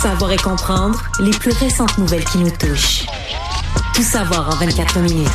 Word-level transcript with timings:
savoir 0.00 0.32
et 0.32 0.36
comprendre 0.36 1.00
les 1.20 1.30
plus 1.30 1.52
récentes 1.52 1.98
nouvelles 1.98 2.24
qui 2.24 2.38
nous 2.38 2.50
touchent. 2.50 3.06
Tout 3.94 4.02
savoir 4.02 4.48
en 4.48 4.56
24 4.56 4.98
minutes. 5.00 5.28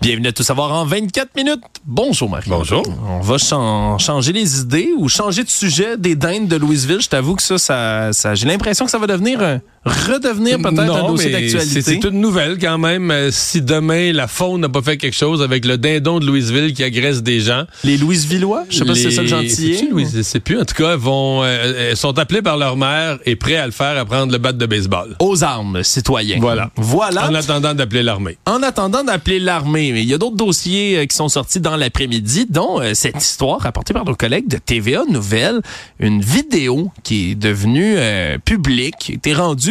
Bienvenue 0.00 0.28
à 0.28 0.32
Tout 0.32 0.42
savoir 0.42 0.72
en 0.72 0.86
24 0.86 1.36
minutes. 1.36 1.60
Bonjour 1.84 2.30
Marie. 2.30 2.48
Bonjour. 2.48 2.82
On 3.06 3.20
va 3.20 3.36
chan- 3.36 3.98
changer 3.98 4.32
les 4.32 4.60
idées 4.60 4.90
ou 4.96 5.08
changer 5.08 5.44
de 5.44 5.50
sujet 5.50 5.98
des 5.98 6.14
dindes 6.16 6.48
de 6.48 6.56
Louisville. 6.56 7.00
Je 7.02 7.08
t'avoue 7.08 7.34
que 7.36 7.42
ça, 7.42 7.58
ça, 7.58 8.12
ça- 8.12 8.34
j'ai 8.34 8.46
l'impression 8.46 8.86
que 8.86 8.90
ça 8.90 8.98
va 8.98 9.06
devenir, 9.06 9.40
euh, 9.42 9.58
redevenir 9.84 10.58
peut-être 10.58 10.78
un 10.94 11.08
dossier 11.08 11.30
d'actualité. 11.30 11.80
c'est- 11.82 11.82
C'est 11.82 12.04
une 12.08 12.20
nouvelle 12.20 12.58
quand 12.58 12.78
même. 12.78 13.10
Euh, 13.10 13.30
Si 13.30 13.62
demain 13.62 14.12
la 14.12 14.26
faune 14.28 14.60
n'a 14.60 14.68
pas 14.68 14.82
fait 14.82 14.96
quelque 14.96 15.16
chose 15.16 15.42
avec 15.42 15.64
le 15.64 15.78
dindon 15.78 16.20
de 16.20 16.26
Louisville 16.26 16.72
qui 16.74 16.84
agresse 16.84 17.22
des 17.22 17.40
gens. 17.40 17.64
Les 17.84 17.96
Louisvillois, 17.96 18.64
je 18.68 18.78
sais 18.78 18.84
pas 18.84 18.94
si 18.94 19.02
c'est 19.04 19.10
ça 19.10 19.22
le. 19.22 19.48
C'est-tu 19.48 19.90
Louis- 19.90 20.06
sais 20.22 20.40
plus. 20.40 20.60
En 20.60 20.64
tout 20.64 20.74
cas, 20.74 20.96
vont 20.96 21.42
euh, 21.42 21.46
euh, 21.46 21.94
sont 21.94 22.18
appelés 22.18 22.42
par 22.42 22.56
leur 22.58 22.76
mère 22.76 23.18
et 23.24 23.36
prêts 23.36 23.56
à 23.56 23.66
le 23.66 23.72
faire 23.72 23.96
à 23.98 24.04
prendre 24.04 24.30
le 24.32 24.38
bat 24.38 24.52
de 24.52 24.66
baseball. 24.66 25.16
Aux 25.20 25.42
armes, 25.42 25.82
citoyens. 25.82 26.38
Voilà. 26.40 26.70
Voilà. 26.76 27.28
En 27.30 27.34
attendant 27.34 27.72
d'appeler 27.74 28.02
l'armée. 28.02 28.36
en 28.46 28.62
attendant 28.62 29.02
d'appeler 29.04 29.38
l'armée. 29.38 29.92
Mais 29.92 30.02
il 30.02 30.08
y 30.08 30.14
a 30.14 30.18
d'autres 30.18 30.36
dossiers 30.36 30.98
euh, 30.98 31.06
qui 31.06 31.16
sont 31.16 31.28
sortis 31.28 31.60
dans 31.60 31.76
l'après-midi, 31.76 32.46
dont 32.48 32.80
euh, 32.80 32.92
cette 32.94 33.22
histoire 33.22 33.60
rapportée 33.60 33.94
par 33.94 34.04
nos 34.04 34.14
collègues 34.14 34.48
de 34.48 34.58
TVA 34.58 35.02
Nouvelles, 35.08 35.60
une 35.98 36.20
vidéo 36.20 36.90
qui 37.02 37.30
est 37.30 37.34
devenue 37.34 37.94
euh, 37.96 38.36
publique, 38.44 38.94
qui 38.98 39.12
a 39.12 39.16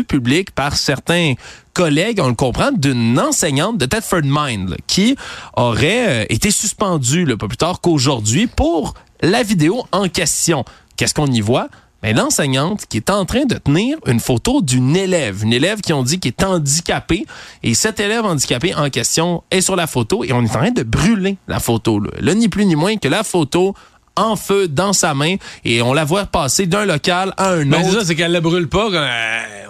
publique 0.03 0.51
par 0.51 0.75
certains 0.75 1.33
collègues, 1.73 2.19
on 2.21 2.27
le 2.27 2.33
comprend, 2.35 2.71
d'une 2.71 3.19
enseignante 3.19 3.77
de 3.77 3.85
Thetford 3.85 4.21
Mind 4.23 4.69
là, 4.69 4.75
qui 4.87 5.15
aurait 5.55 6.23
euh, 6.23 6.25
été 6.29 6.51
suspendue 6.51 7.25
là, 7.25 7.37
pas 7.37 7.47
plus 7.47 7.57
tard 7.57 7.81
qu'aujourd'hui 7.81 8.47
pour 8.47 8.93
la 9.21 9.43
vidéo 9.43 9.85
en 9.91 10.09
question. 10.09 10.63
Qu'est-ce 10.97 11.13
qu'on 11.13 11.27
y 11.27 11.41
voit? 11.41 11.67
Mais 12.01 12.13
l'enseignante 12.13 12.85
qui 12.87 12.95
est 12.97 13.09
en 13.09 13.25
train 13.25 13.43
de 13.45 13.55
tenir 13.55 13.97
une 14.05 14.21
photo 14.21 14.61
d'une 14.61 14.95
élève, 14.95 15.43
une 15.43 15.51
élève 15.51 15.81
qui 15.81 15.91
ont 15.91 16.01
dit 16.03 16.19
qui 16.21 16.29
est 16.29 16.43
handicapée, 16.45 17.25
et 17.61 17.73
cet 17.73 17.99
élève 17.99 18.23
handicapé 18.25 18.73
en 18.73 18.89
question 18.89 19.43
est 19.51 19.59
sur 19.59 19.75
la 19.75 19.85
photo 19.85 20.23
et 20.23 20.31
on 20.31 20.41
est 20.41 20.49
en 20.49 20.59
train 20.59 20.71
de 20.71 20.83
brûler 20.83 21.35
la 21.49 21.59
photo. 21.59 21.99
Là, 21.99 22.11
Là, 22.21 22.33
ni 22.35 22.47
plus 22.47 22.65
ni 22.65 22.75
moins 22.77 22.95
que 22.95 23.09
la 23.09 23.23
photo 23.23 23.73
en 24.15 24.37
feu 24.37 24.69
dans 24.69 24.93
sa 24.93 25.13
main 25.13 25.35
et 25.65 25.81
on 25.81 25.93
la 25.93 26.05
voit 26.05 26.25
passer 26.25 26.67
d'un 26.67 26.85
local 26.85 27.33
à 27.37 27.51
un 27.51 27.65
Ben, 27.65 27.81
c'est 27.83 27.89
autre. 27.89 27.99
ça, 27.99 28.05
c'est 28.05 28.15
qu'elle 28.15 28.31
la 28.31 28.41
brûle 28.41 28.69
pas. 28.69 28.85
quand, 28.89 28.93
euh, 28.95 29.65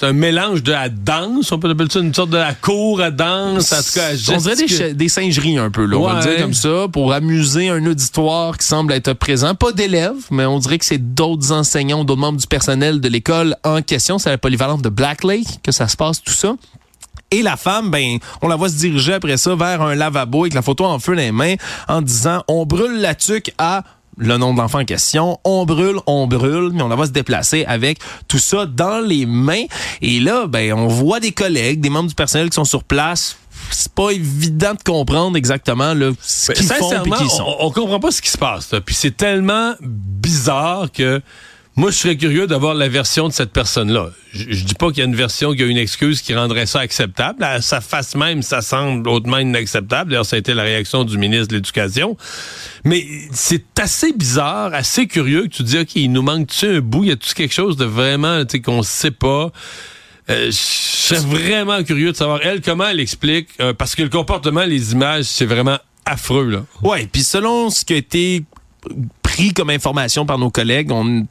C'est 0.00 0.06
un 0.06 0.12
mélange 0.12 0.62
de 0.62 0.72
la 0.72 0.88
danse, 0.88 1.52
on 1.52 1.58
peut 1.58 1.70
appeler 1.70 1.88
ça 1.90 2.00
une 2.00 2.12
sorte 2.14 2.30
de 2.30 2.36
la 2.36 2.54
cour 2.54 3.00
à 3.00 3.10
danse. 3.10 3.72
En 3.72 3.76
tout 3.76 3.92
cas, 3.94 4.10
on 4.34 4.36
dirait 4.38 4.94
des, 4.94 5.08
singeries 5.08 5.58
un 5.58 5.70
peu, 5.70 5.84
là, 5.84 5.96
on 5.96 6.02
va 6.06 6.12
le 6.14 6.18
Ouais. 6.18 6.34
dire 6.34 6.42
comme 6.42 6.54
ça, 6.54 6.88
pour 6.92 7.12
amuser 7.12 7.68
un 7.68 7.84
auditoire 7.86 8.58
qui 8.58 8.66
semble 8.66 8.92
être 8.94 9.12
présent. 9.12 9.54
Pas 9.54 9.70
d'élèves, 9.72 10.14
mais 10.30 10.44
on 10.46 10.58
dirait 10.58 10.78
que 10.78 10.84
c'est 10.84 11.14
d'autres 11.14 11.52
enseignants 11.52 12.04
d'autres 12.04 12.20
membres 12.20 12.40
du 12.40 12.46
personnel 12.46 13.00
de 13.00 13.08
l'école 13.08 13.56
en 13.64 13.80
question. 13.82 14.18
C'est 14.18 14.30
à 14.30 14.32
la 14.32 14.38
polyvalente 14.38 14.82
de 14.82 14.88
Black 14.88 15.22
Lake 15.24 15.62
que 15.62 15.70
ça 15.72 15.86
se 15.86 15.96
passe, 15.96 16.22
tout 16.22 16.32
ça. 16.32 16.54
Et 17.30 17.42
la 17.42 17.56
femme, 17.56 17.90
ben, 17.90 18.18
on 18.42 18.48
la 18.48 18.56
voit 18.56 18.68
se 18.68 18.76
diriger 18.76 19.14
après 19.14 19.36
ça 19.36 19.54
vers 19.54 19.80
un 19.82 19.94
lavabo 19.94 20.42
avec 20.42 20.54
la 20.54 20.62
photo 20.62 20.84
en 20.84 20.98
feu 20.98 21.14
dans 21.14 21.22
les 21.22 21.32
mains 21.32 21.54
en 21.88 22.02
disant 22.02 22.42
on 22.48 22.66
brûle 22.66 23.00
la 23.00 23.14
tuque 23.14 23.52
à 23.56 23.84
le 24.18 24.36
nom 24.36 24.52
de 24.52 24.58
l'enfant 24.58 24.80
en 24.80 24.84
question, 24.84 25.38
on 25.44 25.64
brûle, 25.64 25.96
on 26.06 26.26
brûle, 26.26 26.70
mais 26.72 26.82
on 26.82 26.88
la 26.88 26.96
voit 26.96 27.06
se 27.06 27.12
déplacer 27.12 27.64
avec 27.64 27.98
tout 28.28 28.38
ça 28.38 28.66
dans 28.66 29.00
les 29.00 29.24
mains. 29.26 29.64
Et 30.02 30.20
là, 30.20 30.46
ben, 30.46 30.72
on 30.74 30.86
voit 30.86 31.20
des 31.20 31.32
collègues, 31.32 31.80
des 31.80 31.90
membres 31.90 32.08
du 32.08 32.14
personnel 32.14 32.50
qui 32.50 32.54
sont 32.56 32.64
sur 32.64 32.84
place. 32.84 33.36
C'est 33.70 33.92
pas 33.92 34.10
évident 34.10 34.74
de 34.74 34.82
comprendre 34.82 35.36
exactement 35.36 35.94
là, 35.94 36.10
ce 36.20 36.48
Ben, 36.48 36.54
qu'ils 36.54 36.66
font 36.66 36.74
et 36.74 36.78
sincèrement, 36.80 37.16
qui 37.16 37.24
ils 37.24 37.30
sont. 37.30 37.44
on, 37.60 37.66
on 37.66 37.70
comprend 37.70 38.00
pas 38.00 38.10
ce 38.10 38.20
qui 38.20 38.30
se 38.30 38.38
passe. 38.38 38.70
là. 38.72 38.80
Puis 38.80 38.94
c'est 38.94 39.16
tellement 39.16 39.74
bizarre 39.80 40.90
que 40.92 41.22
moi, 41.74 41.90
je 41.90 41.96
serais 41.96 42.16
curieux 42.16 42.46
d'avoir 42.46 42.74
la 42.74 42.88
version 42.88 43.28
de 43.28 43.32
cette 43.32 43.50
personne-là. 43.50 44.10
Je, 44.34 44.64
dis 44.64 44.74
pas 44.74 44.88
qu'il 44.88 44.98
y 44.98 45.00
a 45.00 45.06
une 45.06 45.14
version 45.14 45.54
qui 45.54 45.62
a 45.62 45.66
une 45.66 45.78
excuse 45.78 46.20
qui 46.20 46.34
rendrait 46.34 46.66
ça 46.66 46.80
acceptable. 46.80 47.42
À 47.42 47.62
sa 47.62 47.80
face 47.80 48.14
même, 48.14 48.42
ça 48.42 48.60
semble 48.60 49.08
hautement 49.08 49.38
inacceptable. 49.38 50.10
D'ailleurs, 50.10 50.26
ça 50.26 50.36
a 50.36 50.38
été 50.38 50.52
la 50.52 50.64
réaction 50.64 51.04
du 51.04 51.16
ministre 51.16 51.48
de 51.48 51.54
l'Éducation. 51.54 52.18
Mais 52.84 53.06
c'est 53.32 53.80
assez 53.80 54.12
bizarre, 54.12 54.74
assez 54.74 55.06
curieux 55.06 55.44
que 55.44 55.48
tu 55.48 55.62
dis, 55.62 55.78
OK, 55.78 55.96
il 55.96 56.12
nous 56.12 56.20
manque-tu 56.20 56.66
un 56.66 56.80
bout? 56.80 57.04
Y 57.04 57.12
a-tu 57.12 57.32
quelque 57.32 57.54
chose 57.54 57.78
de 57.78 57.86
vraiment, 57.86 58.44
tu 58.44 58.52
sais, 58.52 58.60
qu'on 58.60 58.82
sait 58.82 59.10
pas? 59.10 59.50
Euh, 60.28 60.46
je 60.46 60.52
serais 60.52 61.20
vraiment 61.20 61.82
curieux 61.82 62.12
de 62.12 62.16
savoir, 62.16 62.40
elle, 62.42 62.60
comment 62.60 62.86
elle 62.86 63.00
explique, 63.00 63.48
euh, 63.60 63.72
parce 63.72 63.94
que 63.94 64.02
le 64.02 64.10
comportement, 64.10 64.64
les 64.64 64.92
images, 64.92 65.24
c'est 65.24 65.46
vraiment 65.46 65.78
affreux, 66.04 66.50
là. 66.50 66.64
Ouais, 66.82 67.08
puis 67.10 67.22
selon 67.22 67.70
ce 67.70 67.84
qui 67.84 67.94
a 67.94 67.96
été 67.96 68.44
pris 69.22 69.52
comme 69.54 69.70
information 69.70 70.26
par 70.26 70.38
nos 70.38 70.50
collègues, 70.50 70.92
on 70.92 71.26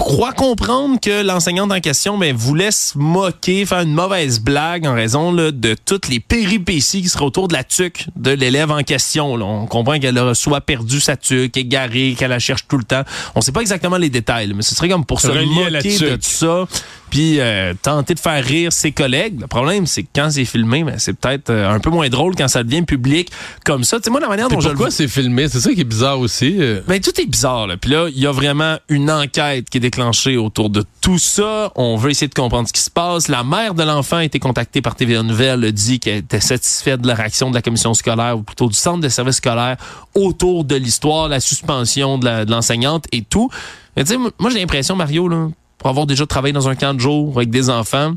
croit 0.00 0.32
comprendre 0.32 0.98
que 0.98 1.22
l'enseignante 1.22 1.70
en 1.70 1.80
question 1.80 2.18
ben, 2.18 2.34
voulait 2.34 2.70
se 2.70 2.96
moquer, 2.96 3.66
faire 3.66 3.80
une 3.80 3.92
mauvaise 3.92 4.40
blague 4.40 4.86
en 4.86 4.94
raison 4.94 5.30
là, 5.32 5.52
de 5.52 5.76
toutes 5.84 6.08
les 6.08 6.20
péripéties 6.20 7.02
qui 7.02 7.08
seraient 7.08 7.24
autour 7.24 7.48
de 7.48 7.52
la 7.52 7.64
tuque 7.64 8.06
de 8.16 8.30
l'élève 8.30 8.70
en 8.70 8.82
question. 8.82 9.36
là. 9.36 9.44
On 9.44 9.66
comprend 9.66 9.98
qu'elle 9.98 10.18
a 10.18 10.34
soit 10.34 10.60
perdu 10.62 11.00
sa 11.00 11.16
tuque, 11.16 11.56
égarée, 11.56 12.16
qu'elle 12.18 12.30
la 12.30 12.38
cherche 12.38 12.66
tout 12.66 12.78
le 12.78 12.84
temps. 12.84 13.02
On 13.34 13.40
sait 13.40 13.52
pas 13.52 13.60
exactement 13.60 13.98
les 13.98 14.10
détails, 14.10 14.52
mais 14.54 14.62
ce 14.62 14.74
serait 14.74 14.88
comme 14.88 15.04
pour 15.04 15.20
se 15.20 15.28
moquer 15.28 15.70
de 15.70 16.16
tuque. 16.16 16.24
ça, 16.24 16.66
puis 17.10 17.40
euh, 17.40 17.74
tenter 17.82 18.14
de 18.14 18.20
faire 18.20 18.42
rire 18.44 18.72
ses 18.72 18.92
collègues. 18.92 19.40
Le 19.40 19.46
problème, 19.46 19.86
c'est 19.86 20.04
que 20.04 20.08
quand 20.14 20.30
c'est 20.30 20.44
filmé, 20.44 20.84
ben, 20.84 20.94
c'est 20.98 21.12
peut-être 21.12 21.50
euh, 21.50 21.70
un 21.70 21.80
peu 21.80 21.90
moins 21.90 22.08
drôle 22.08 22.34
quand 22.36 22.48
ça 22.48 22.62
devient 22.62 22.82
public 22.82 23.30
comme 23.64 23.84
ça. 23.84 23.98
Tu 23.98 24.04
sais, 24.04 24.10
moi, 24.10 24.20
la 24.20 24.28
manière 24.28 24.48
dont 24.48 24.60
je 24.60 24.68
le 24.68 24.74
vois... 24.74 24.86
pourquoi 24.86 24.90
c'est 24.90 25.08
filmé? 25.08 25.48
C'est 25.48 25.60
ça 25.60 25.72
qui 25.74 25.80
est 25.80 25.84
bizarre 25.84 26.20
aussi. 26.20 26.56
euh. 26.60 26.80
Ben, 26.86 27.00
tout 27.00 27.18
est 27.20 27.26
bizarre. 27.26 27.66
Là. 27.66 27.76
Puis 27.76 27.90
là, 27.90 28.06
il 28.08 28.18
y 28.18 28.26
a 28.26 28.32
vraiment 28.32 28.76
une 28.88 29.10
enquête 29.10 29.68
qui 29.68 29.78
est 29.78 29.80
déclenchée 29.80 30.36
autour 30.36 30.70
de 30.70 30.84
tout 31.00 31.18
ça. 31.18 31.72
On 31.74 31.96
veut 31.96 32.10
essayer 32.10 32.28
de 32.28 32.34
comprendre 32.34 32.68
ce 32.68 32.72
qui 32.72 32.80
se 32.82 32.90
passe. 32.90 33.28
La 33.28 33.42
mère 33.44 33.74
de 33.74 33.82
l'enfant 33.82 34.16
a 34.18 34.24
été 34.24 34.38
contactée 34.38 34.80
par 34.80 34.94
TVA 34.94 35.22
Nouvelle, 35.22 35.64
a 35.64 35.72
dit 35.72 35.98
qu'elle 35.98 36.18
était 36.18 36.40
satisfaite 36.40 37.00
de 37.00 37.06
la 37.08 37.14
réaction 37.14 37.50
de 37.50 37.54
la 37.54 37.62
commission 37.62 37.92
scolaire, 37.94 38.38
ou 38.38 38.42
plutôt 38.42 38.68
du 38.68 38.74
centre 38.76 39.00
de 39.00 39.08
services 39.08 39.36
scolaires, 39.36 39.76
autour 40.14 40.64
de 40.64 40.76
l'histoire, 40.76 41.28
la 41.28 41.40
suspension 41.40 42.18
de 42.18 42.50
l'enseignante 42.50 43.06
et 43.12 43.22
tout. 43.22 43.50
Mais 43.96 44.04
tu 44.04 44.12
sais, 44.12 44.18
moi, 44.18 44.50
j'ai 44.50 44.60
l'impression, 44.60 44.94
Mario, 44.94 45.26
là, 45.28 45.48
pour 45.80 45.90
avoir 45.90 46.06
déjà 46.06 46.24
travaillé 46.26 46.52
dans 46.52 46.68
un 46.68 46.76
camp 46.76 46.94
de 46.94 47.00
jour 47.00 47.32
avec 47.36 47.50
des 47.50 47.68
enfants, 47.70 48.12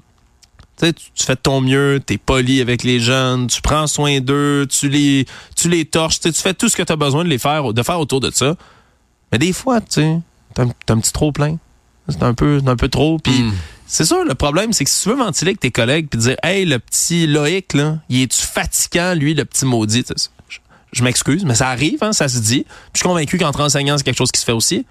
tu 0.77 0.85
sais, 0.85 0.93
tu 0.93 1.05
tu 1.15 1.23
fais 1.23 1.33
de 1.35 1.39
ton 1.39 1.61
mieux, 1.61 1.99
t'es 2.05 2.17
poli 2.17 2.61
avec 2.61 2.83
les 2.83 2.99
jeunes, 2.99 3.47
tu 3.47 3.61
prends 3.61 3.87
soin 3.87 4.19
d'eux, 4.19 4.67
tu 4.69 4.89
les, 4.89 5.25
tu 5.55 5.69
les 5.69 5.85
torches, 5.85 6.19
tu 6.19 6.29
sais, 6.29 6.33
tu 6.33 6.41
fais 6.41 6.53
tout 6.53 6.69
ce 6.69 6.75
que 6.77 6.83
tu 6.83 6.91
as 6.93 6.95
besoin 6.97 7.23
de 7.23 7.29
les 7.29 7.37
faire, 7.39 7.73
de 7.73 7.81
faire 7.83 7.99
autour 7.99 8.19
de 8.19 8.29
ça. 8.31 8.55
Mais 9.31 9.39
des 9.39 9.53
fois, 9.53 9.81
tu 9.81 9.87
sais, 9.89 10.19
t'as 10.53 10.63
un, 10.63 10.99
petit 10.99 11.13
trop 11.13 11.31
plein. 11.31 11.57
C'est 12.09 12.21
un 12.21 12.33
peu, 12.33 12.61
un 12.67 12.75
peu 12.75 12.89
trop. 12.89 13.17
Puis 13.17 13.41
Mm. 13.43 13.53
c'est 13.87 14.03
sûr, 14.05 14.23
le 14.25 14.35
problème, 14.35 14.73
c'est 14.73 14.83
que 14.83 14.89
si 14.89 15.03
tu 15.03 15.09
veux 15.09 15.15
ventiler 15.15 15.49
avec 15.51 15.59
tes 15.61 15.71
collègues 15.71 16.07
puis 16.09 16.19
dire, 16.19 16.35
hey, 16.43 16.65
le 16.65 16.77
petit 16.79 17.27
Loïc, 17.27 17.73
là, 17.73 17.97
il 18.09 18.21
est-tu 18.23 18.41
fatigant, 18.41 19.13
lui, 19.15 19.33
le 19.35 19.45
petit 19.45 19.65
maudit? 19.65 20.03
Tu 20.03 20.13
sais, 20.17 20.29
Je, 20.49 20.59
je 20.91 21.03
m'excuse, 21.03 21.45
mais 21.45 21.55
ça 21.55 21.69
arrive, 21.69 22.03
hein, 22.03 22.11
ça 22.13 22.27
se 22.27 22.39
dit. 22.39 22.63
Puis 22.63 22.91
je 22.95 22.99
suis 22.99 23.07
convaincu 23.07 23.37
qu'entre 23.37 23.61
enseignants, 23.61 23.97
c'est 23.97 24.03
quelque 24.03 24.17
chose 24.17 24.31
qui 24.31 24.39
se 24.41 24.45
fait 24.45 24.51
aussi. 24.51 24.85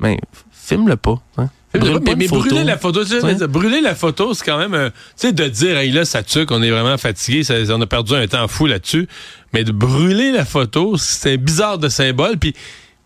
Mais 0.00 0.18
filme-le 0.52 0.96
pas. 0.96 1.20
hein. 1.38 1.48
Brûle 1.80 1.94
mais 2.16 2.26
brûler 2.40 2.64
la 2.64 2.78
photo, 2.78 3.00
brûler 3.48 3.80
la 3.80 3.94
photo, 3.94 4.32
c'est 4.34 4.44
quand 4.44 4.58
même, 4.58 4.74
euh, 4.74 4.90
tu 4.90 4.94
sais, 5.28 5.32
de 5.32 5.48
dire, 5.48 5.76
hey, 5.76 5.90
là, 5.90 6.04
ça 6.04 6.22
tue, 6.22 6.46
qu'on 6.46 6.62
est 6.62 6.70
vraiment 6.70 6.96
fatigué, 6.98 7.42
ça- 7.42 7.54
on 7.70 7.80
a 7.80 7.86
perdu 7.86 8.14
un 8.14 8.26
temps 8.26 8.46
fou 8.48 8.66
là-dessus. 8.66 9.08
Mais 9.52 9.64
de 9.64 9.72
brûler 9.72 10.30
la 10.32 10.44
photo, 10.44 10.96
c'est 10.96 11.36
bizarre 11.36 11.78
de 11.78 11.88
symbole. 11.88 12.38
Puis, 12.38 12.54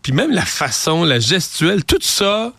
puis 0.01 0.11
même 0.13 0.31
la 0.31 0.45
façon, 0.45 1.03
la 1.03 1.19
gestuelle, 1.19 1.83
tout 1.85 1.97
ça, 2.01 2.53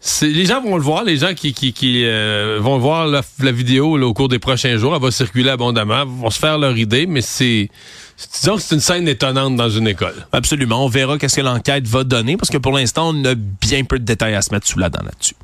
c'est, 0.00 0.28
les 0.28 0.46
gens 0.46 0.60
vont 0.62 0.76
le 0.76 0.82
voir, 0.82 1.02
les 1.02 1.16
gens 1.16 1.34
qui, 1.34 1.52
qui, 1.52 1.72
qui 1.72 2.04
euh, 2.04 2.58
vont 2.60 2.78
voir 2.78 3.08
la, 3.08 3.22
la 3.40 3.50
vidéo 3.52 3.96
là, 3.96 4.06
au 4.06 4.14
cours 4.14 4.28
des 4.28 4.38
prochains 4.38 4.76
jours, 4.76 4.94
elle 4.94 5.02
va 5.02 5.10
circuler 5.10 5.50
abondamment, 5.50 6.06
vont 6.06 6.30
se 6.30 6.38
faire 6.38 6.56
leur 6.56 6.76
idée, 6.78 7.06
mais 7.06 7.20
c'est, 7.20 7.68
c'est- 8.16 8.40
disons 8.40 8.56
que 8.56 8.62
c'est 8.62 8.74
une 8.76 8.80
scène 8.80 9.08
étonnante 9.08 9.56
dans 9.56 9.68
une 9.70 9.88
école. 9.88 10.14
Absolument. 10.30 10.84
On 10.84 10.88
verra 10.88 11.18
qu'est-ce 11.18 11.34
que 11.36 11.40
l'enquête 11.40 11.86
va 11.88 12.04
donner 12.04 12.36
parce 12.36 12.48
que 12.48 12.58
pour 12.58 12.72
l'instant, 12.72 13.10
on 13.12 13.24
a 13.24 13.34
bien 13.34 13.82
peu 13.82 13.98
de 13.98 14.04
détails 14.04 14.36
à 14.36 14.42
se 14.42 14.54
mettre 14.54 14.68
sous 14.68 14.78
la 14.78 14.88
dent 14.88 15.02
là-dessus. 15.04 15.34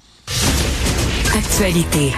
Actualité. 1.34 2.12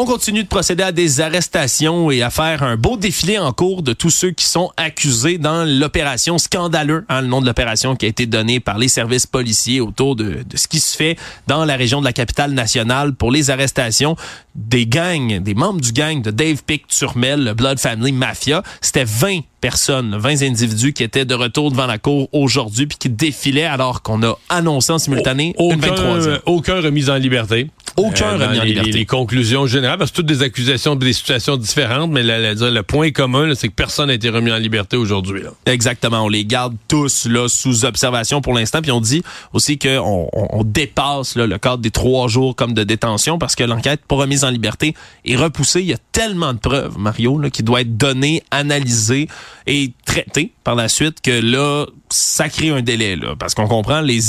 On 0.00 0.04
continue 0.04 0.44
de 0.44 0.48
procéder 0.48 0.84
à 0.84 0.92
des 0.92 1.20
arrestations 1.20 2.10
et 2.12 2.22
à 2.22 2.30
faire 2.30 2.62
un 2.62 2.76
beau 2.76 2.96
défilé 2.96 3.36
en 3.36 3.52
cours 3.52 3.82
de 3.82 3.92
tous 3.92 4.10
ceux 4.10 4.30
qui 4.30 4.44
sont 4.44 4.70
accusés 4.76 5.38
dans 5.38 5.64
l'opération 5.64 6.38
scandaleux, 6.38 7.04
hein, 7.08 7.22
le 7.22 7.26
nom 7.26 7.40
de 7.40 7.46
l'opération 7.46 7.96
qui 7.96 8.06
a 8.06 8.08
été 8.08 8.26
donné 8.26 8.60
par 8.60 8.78
les 8.78 8.86
services 8.86 9.26
policiers 9.26 9.80
autour 9.80 10.14
de, 10.14 10.44
de 10.48 10.56
ce 10.56 10.68
qui 10.68 10.78
se 10.78 10.96
fait 10.96 11.18
dans 11.48 11.64
la 11.64 11.74
région 11.74 11.98
de 11.98 12.04
la 12.04 12.12
capitale 12.12 12.52
nationale 12.52 13.12
pour 13.12 13.32
les 13.32 13.50
arrestations 13.50 14.14
des 14.54 14.86
gangs, 14.86 15.40
des 15.40 15.54
membres 15.54 15.80
du 15.80 15.92
gang 15.92 16.22
de 16.22 16.30
Dave 16.30 16.62
Pick 16.64 16.86
Turmel, 16.86 17.42
le 17.42 17.54
Blood 17.54 17.80
Family 17.80 18.12
Mafia. 18.12 18.62
C'était 18.80 19.04
20 19.04 19.40
personnes, 19.60 20.16
20 20.18 20.42
individus 20.42 20.92
qui 20.92 21.02
étaient 21.02 21.24
de 21.24 21.34
retour 21.34 21.70
devant 21.70 21.86
la 21.86 21.98
cour 21.98 22.28
aujourd'hui 22.32 22.86
puis 22.86 22.98
qui 22.98 23.08
défilaient 23.08 23.64
alors 23.64 24.02
qu'on 24.02 24.22
a 24.22 24.38
annoncé 24.48 24.92
en 24.92 24.98
simultané 24.98 25.54
une 25.58 25.72
aucun, 25.74 25.76
23e. 25.94 26.26
euh, 26.28 26.38
aucun 26.46 26.80
remise 26.80 27.10
en 27.10 27.16
liberté. 27.16 27.70
Aucun 27.96 28.26
euh, 28.38 28.46
remis 28.46 28.60
en 28.60 28.62
les, 28.62 28.68
liberté. 28.68 28.92
les- 28.92 28.98
les 28.98 29.06
conclusions 29.06 29.66
générales, 29.66 29.98
parce 29.98 30.12
que 30.12 30.16
toutes 30.16 30.26
des 30.26 30.42
accusations, 30.42 30.94
des 30.94 31.12
situations 31.12 31.56
différentes, 31.56 32.12
mais 32.12 32.22
la- 32.22 32.54
la- 32.54 32.70
le 32.70 32.82
point 32.84 33.10
commun, 33.10 33.52
c'est 33.56 33.68
que 33.68 33.72
personne 33.74 34.06
n'a 34.06 34.14
été 34.14 34.28
remis 34.28 34.52
en 34.52 34.56
liberté 34.58 34.96
aujourd'hui. 34.96 35.42
Exactement. 35.66 36.22
On 36.24 36.28
les 36.28 36.44
garde 36.44 36.76
tous 36.86 37.26
là 37.26 37.48
sous 37.48 37.84
observation 37.84 38.40
pour 38.40 38.52
l'instant. 38.54 38.82
Puis 38.82 38.92
on 38.92 39.00
dit 39.00 39.22
aussi 39.52 39.78
qu'on 39.78 40.28
on, 40.32 40.48
on 40.60 40.62
dépasse 40.64 41.34
là, 41.34 41.46
le 41.46 41.58
cadre 41.58 41.78
des 41.78 41.90
trois 41.90 42.28
jours 42.28 42.54
comme 42.54 42.72
de 42.72 42.84
détention 42.84 43.38
parce 43.38 43.56
que 43.56 43.64
l'enquête 43.64 44.00
pour 44.06 44.18
remise 44.18 44.44
en 44.44 44.50
liberté 44.50 44.94
est 45.24 45.36
repoussée. 45.36 45.80
Il 45.80 45.86
y 45.88 45.92
a 45.94 45.98
tellement 46.12 46.52
de 46.54 46.58
preuves, 46.58 46.98
Mario, 46.98 47.38
là, 47.38 47.50
qui 47.50 47.64
doit 47.64 47.80
être 47.80 47.96
données, 47.96 48.42
analysées 48.52 49.26
et 49.66 49.92
traitées 50.06 50.52
par 50.64 50.74
la 50.74 50.88
suite 50.88 51.20
que 51.22 51.30
là, 51.30 51.86
ça 52.10 52.48
crée 52.48 52.70
un 52.70 52.82
délai. 52.82 53.16
Là, 53.16 53.34
parce 53.38 53.54
qu'on 53.54 53.66
comprend 53.68 54.00
les 54.00 54.20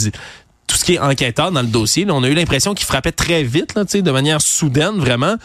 tout 0.67 0.77
ce 0.77 0.85
qui 0.85 0.93
est 0.95 0.99
enquêteur 0.99 1.51
dans 1.51 1.61
le 1.61 1.67
dossier. 1.67 2.05
Là, 2.05 2.13
on 2.13 2.23
a 2.23 2.29
eu 2.29 2.35
l'impression 2.35 2.75
qu'il 2.75 2.85
frappait 2.85 3.11
très 3.11 3.43
vite, 3.43 3.73
là, 3.75 3.85
tu 3.85 3.91
sais, 3.93 4.01
de 4.03 4.11
manière 4.11 4.39
soudaine, 4.41 4.97
vraiment. 4.97 5.35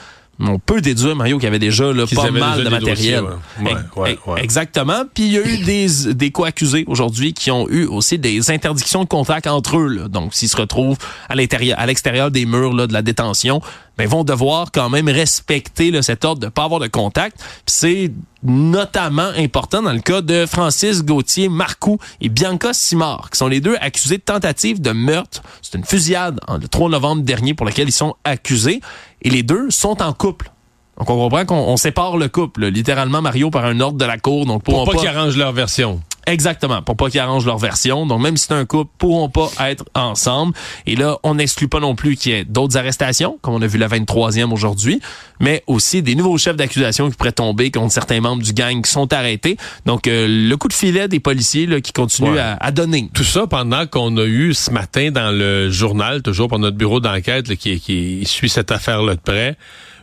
On 0.41 0.59
peut 0.59 0.81
déduire, 0.81 1.15
Mario, 1.15 1.37
qu'il 1.39 1.45
y 1.45 1.47
avait 1.47 1.61
déjà 1.61 1.93
là, 1.93 2.07
pas 2.13 2.31
mal 2.33 2.59
déjà 2.59 2.65
de 2.65 2.69
matériel. 2.69 3.21
dossiers, 3.23 3.65
ouais. 3.65 3.73
Ouais, 3.73 3.81
Ex- 3.81 3.97
ouais, 3.97 4.19
ouais. 4.27 4.43
Exactement. 4.43 5.05
Puis 5.15 5.27
il 5.27 5.33
y 5.33 5.39
a 5.39 5.47
eu 5.47 5.59
des, 5.59 6.13
des 6.13 6.33
co-accusés 6.33 6.83
aujourd'hui 6.89 7.33
qui 7.33 7.53
ont 7.53 7.69
eu 7.69 7.87
aussi 7.87 8.19
des 8.19 8.51
interdictions 8.51 9.05
de 9.05 9.09
contact 9.09 9.47
entre 9.47 9.79
eux. 9.79 9.87
là. 9.87 10.09
Donc, 10.09 10.35
s'ils 10.35 10.49
se 10.49 10.57
retrouvent 10.57 10.99
à 11.29 11.37
l'intérieur, 11.37 11.79
à 11.79 11.87
l'extérieur 11.87 12.33
des 12.33 12.47
murs 12.47 12.75
là, 12.75 12.89
de 12.89 12.93
la 12.93 13.03
détention, 13.03 13.63
ben, 13.97 14.09
vont 14.09 14.25
devoir 14.25 14.73
quand 14.73 14.91
même 14.91 15.09
respecter 15.09 15.91
là, 15.91 16.03
cet 16.03 16.25
ordre 16.25 16.41
de 16.41 16.49
pas 16.49 16.65
avoir 16.65 16.81
de 16.81 16.87
contact. 16.87 17.39
C'est 17.67 18.11
notamment 18.43 19.31
important 19.37 19.83
dans 19.83 19.93
le 19.93 20.01
cas 20.01 20.21
de 20.21 20.47
Francis 20.47 21.03
Gauthier 21.05 21.49
Marcoux 21.49 21.99
et 22.21 22.29
Bianca 22.29 22.73
Simard, 22.73 23.31
qui 23.31 23.39
sont 23.39 23.49
les 23.49 23.61
deux 23.61 23.77
accusés 23.81 24.19
de 24.19 24.23
tentative 24.23 24.81
de 24.81 24.91
meurtre. 24.91 25.43
C'est 25.63 25.79
une 25.79 25.85
fusillade 25.85 26.41
le 26.61 26.69
3 26.69 26.91
novembre 26.91 27.23
dernier 27.23 27.55
pour 27.55 27.67
laquelle 27.67 27.89
ils 27.89 27.93
sont 27.93 28.15
accusés. 28.25 28.81
Et 29.23 29.31
les 29.31 29.43
deux 29.43 29.71
sont 29.71 30.03
en 30.03 30.13
couple. 30.13 30.51
Donc 30.99 31.11
on 31.11 31.17
comprend 31.17 31.45
qu'on 31.45 31.57
on 31.57 31.77
sépare 31.77 32.17
le 32.17 32.29
couple, 32.29 32.63
là, 32.63 32.71
littéralement 32.71 33.21
Mario 33.21 33.51
par 33.51 33.65
un 33.65 33.81
ordre 33.81 33.99
de 33.99 34.05
la 34.05 34.19
cour. 34.19 34.47
Donc 34.47 34.63
Pour 34.63 34.85
pas, 34.85 34.93
pas, 34.93 34.99
qu'ils 34.99 35.09
arrangent 35.09 35.37
leur 35.37 35.53
version. 35.53 36.01
Exactement 36.27 36.83
pour 36.83 36.97
pas 36.97 37.11
qu'ils 37.11 37.21
arrangent 37.21 37.47
leur 37.47 37.59
version. 37.59 38.07
Donc 38.07 38.21
même 38.21 38.37
si 38.37 38.47
c'est 38.49 38.55
un 38.55 38.65
couple, 38.65 38.91
pourront 38.99 39.29
pas 39.29 39.51
être 39.71 39.85
ensemble. 39.95 40.55
Et 40.87 40.97
là, 40.97 41.19
on 41.23 41.35
n'exclut 41.35 41.69
pas 41.69 41.81
non 41.81 41.95
plus 41.95 42.17
qu'il 42.17 42.33
y 42.33 42.35
ait 42.35 42.45
d'autres 42.45 42.77
arrestations, 42.77 43.39
comme 43.43 43.55
on 43.55 43.63
a 43.63 43.67
vu 43.67 43.79
la 43.79 43.89
23e 43.89 44.53
aujourd'hui, 44.53 45.01
mais 45.41 45.63
aussi 45.67 46.03
des 46.03 46.15
nouveaux 46.15 46.39
chefs 46.39 46.57
d'accusation 46.57 47.11
qui 47.11 47.17
pourraient 47.17 47.33
tomber 47.33 47.71
contre 47.71 47.93
certains 47.93 48.21
membres 48.21 48.43
du 48.43 48.53
gang 48.53 48.83
qui 48.83 48.91
sont 48.91 49.13
arrêtés. 49.13 49.57
Donc 49.87 50.07
euh, 50.07 50.27
le 50.29 50.57
coup 50.57 50.69
de 50.69 50.73
filet 50.73 51.09
des 51.09 51.21
policiers 51.21 51.67
là, 51.67 51.81
qui 51.81 51.93
continuent 51.93 52.33
Ouais. 52.35 52.39
à, 52.41 52.57
à 52.61 52.71
donner. 52.71 53.11
Tout 53.13 53.25
ça 53.25 53.47
pendant 53.47 53.87
qu'on 53.87 54.17
a 54.17 54.25
eu 54.25 54.55
ce 54.55 54.71
matin 54.71 55.11
dans 55.11 55.31
le 55.31 55.71
journal, 55.71 56.23
toujours 56.23 56.49
pour 56.49 56.59
notre 56.59 56.77
bureau 56.77 57.01
d'enquête 57.01 57.55
qui, 57.57 57.81
qui 57.81 58.25
suit 58.25 58.49
cette 58.49 58.71
affaire-là 58.73 59.15
de 59.17 59.21
près, 59.21 59.57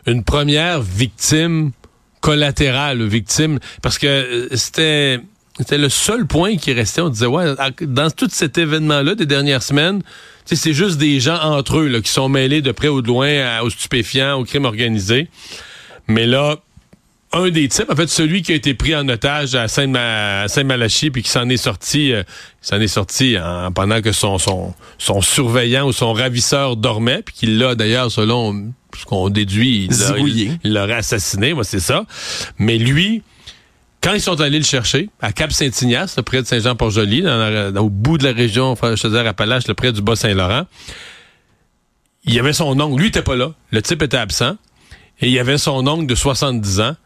une 0.06 0.22
première 0.24 0.80
victime 0.80 1.72
collatérale, 2.20 3.02
victime, 3.04 3.58
parce 3.82 3.98
que 3.98 4.06
euh, 4.06 4.48
c'était 4.54 5.20
c'était 5.58 5.78
le 5.78 5.88
seul 5.88 6.26
point 6.26 6.56
qui 6.56 6.72
restait. 6.72 7.00
On 7.02 7.08
disait, 7.08 7.26
ouais, 7.26 7.54
dans 7.82 8.10
tout 8.10 8.28
cet 8.30 8.58
événement-là 8.58 9.14
des 9.14 9.26
dernières 9.26 9.62
semaines, 9.62 10.02
tu 10.46 10.56
sais, 10.56 10.56
c'est 10.56 10.72
juste 10.74 10.98
des 10.98 11.20
gens 11.20 11.38
entre 11.40 11.78
eux 11.78 11.88
là, 11.88 12.00
qui 12.00 12.10
sont 12.10 12.28
mêlés 12.28 12.62
de 12.62 12.72
près 12.72 12.88
ou 12.88 13.02
de 13.02 13.06
loin 13.06 13.28
à- 13.44 13.62
aux 13.62 13.70
stupéfiants, 13.70 14.34
au 14.40 14.44
crime 14.44 14.64
organisé. 14.64 15.28
Mais 16.08 16.26
là, 16.26 16.56
un 17.34 17.48
des 17.48 17.66
types, 17.68 17.90
en 17.90 17.96
fait, 17.96 18.08
celui 18.08 18.42
qui 18.42 18.52
a 18.52 18.54
été 18.54 18.74
pris 18.74 18.94
en 18.94 19.08
otage 19.08 19.54
à 19.54 19.66
Saint-Ma- 19.68 20.42
à 20.42 20.48
Saint-Malachie 20.48 21.10
puis 21.10 21.22
qui 21.22 21.30
s'en 21.30 21.48
est 21.48 21.56
sorti, 21.56 22.12
euh, 22.12 22.22
s'en 22.60 22.80
est 22.80 22.88
sorti 22.88 23.36
en- 23.38 23.72
pendant 23.72 24.02
que 24.02 24.12
son, 24.12 24.38
son, 24.38 24.74
son 24.98 25.20
surveillant 25.22 25.86
ou 25.86 25.92
son 25.92 26.12
ravisseur 26.12 26.76
dormait, 26.76 27.22
puis 27.24 27.34
qu'il 27.34 27.58
l'a 27.58 27.74
d'ailleurs, 27.74 28.10
selon 28.10 28.72
ce 28.98 29.04
qu'on 29.06 29.30
déduit, 29.30 29.88
il 30.64 30.72
l'aurait 30.74 30.94
assassiné, 30.96 31.54
moi 31.54 31.64
c'est 31.64 31.80
ça. 31.80 32.04
Mais 32.58 32.76
lui, 32.76 33.22
quand 34.02 34.14
ils 34.14 34.20
sont 34.20 34.40
allés 34.40 34.58
le 34.58 34.64
chercher, 34.64 35.08
à 35.20 35.32
Cap-Saint-Ignace, 35.32 36.16
près 36.26 36.42
de 36.42 36.46
Saint-Jean-Port-Joli, 36.46 37.24
au 37.78 37.88
bout 37.88 38.18
de 38.18 38.24
la 38.24 38.32
région, 38.32 38.74
je 38.74 39.00
te 39.00 39.06
dirais, 39.06 39.28
Appalaches, 39.28 39.68
là, 39.68 39.74
près 39.74 39.92
du 39.92 40.02
Bas-Saint-Laurent, 40.02 40.66
il 42.24 42.34
y 42.34 42.38
avait 42.38 42.52
son 42.52 42.78
oncle. 42.80 43.00
Lui, 43.00 43.10
il 43.14 43.22
pas 43.22 43.36
là. 43.36 43.52
Le 43.70 43.82
type 43.82 44.02
était 44.02 44.16
absent. 44.16 44.56
Et 45.20 45.28
il 45.28 45.32
y 45.32 45.38
avait 45.38 45.58
son 45.58 45.86
oncle 45.86 46.06
de 46.06 46.14
70 46.14 46.80
ans. 46.80 46.96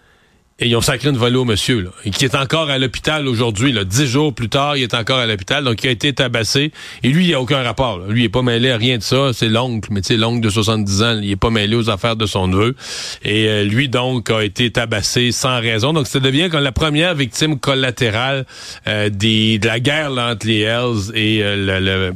Et 0.58 0.68
ils 0.68 0.76
ont 0.76 0.80
sacré 0.80 1.10
une 1.10 1.18
volée 1.18 1.36
au 1.36 1.44
monsieur, 1.44 1.80
là, 1.82 1.90
et 2.06 2.10
qui 2.10 2.24
est 2.24 2.34
encore 2.34 2.70
à 2.70 2.78
l'hôpital 2.78 3.28
aujourd'hui. 3.28 3.72
Là, 3.72 3.84
Dix 3.84 4.06
jours 4.06 4.32
plus 4.34 4.48
tard, 4.48 4.78
il 4.78 4.84
est 4.84 4.94
encore 4.94 5.18
à 5.18 5.26
l'hôpital, 5.26 5.62
donc 5.64 5.84
il 5.84 5.88
a 5.88 5.90
été 5.90 6.14
tabassé. 6.14 6.72
Et 7.02 7.08
lui, 7.10 7.26
il 7.26 7.34
a 7.34 7.40
aucun 7.42 7.62
rapport. 7.62 7.98
là. 7.98 8.06
Lui, 8.08 8.22
il 8.22 8.24
est 8.24 8.30
pas 8.30 8.40
mêlé 8.40 8.70
à 8.70 8.78
rien 8.78 8.96
de 8.96 9.02
ça. 9.02 9.32
C'est 9.34 9.50
l'oncle, 9.50 9.90
mais 9.92 10.00
tu 10.00 10.08
sais, 10.08 10.16
l'oncle 10.16 10.40
de 10.40 10.48
70 10.48 11.02
ans, 11.02 11.20
il 11.22 11.30
est 11.30 11.36
pas 11.36 11.50
mêlé 11.50 11.76
aux 11.76 11.90
affaires 11.90 12.16
de 12.16 12.24
son 12.24 12.48
neveu. 12.48 12.74
Et 13.22 13.46
euh, 13.48 13.64
lui, 13.64 13.90
donc, 13.90 14.30
a 14.30 14.42
été 14.42 14.70
tabassé 14.70 15.30
sans 15.30 15.60
raison. 15.60 15.92
Donc, 15.92 16.06
ça 16.06 16.20
devient 16.20 16.48
comme 16.50 16.62
la 16.62 16.72
première 16.72 17.14
victime 17.14 17.58
collatérale 17.58 18.46
euh, 18.86 19.10
des, 19.10 19.58
de 19.58 19.66
la 19.66 19.78
guerre 19.78 20.08
là, 20.08 20.32
entre 20.32 20.46
les 20.46 20.60
Hells 20.60 21.12
et 21.14 21.42
euh, 21.42 21.80
le, 21.80 22.14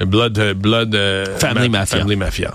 le 0.00 0.06
Blood, 0.06 0.54
Blood 0.56 0.94
euh, 0.94 1.26
Mafia. 1.68 1.98
Family 1.98 2.16
Mafia. 2.16 2.54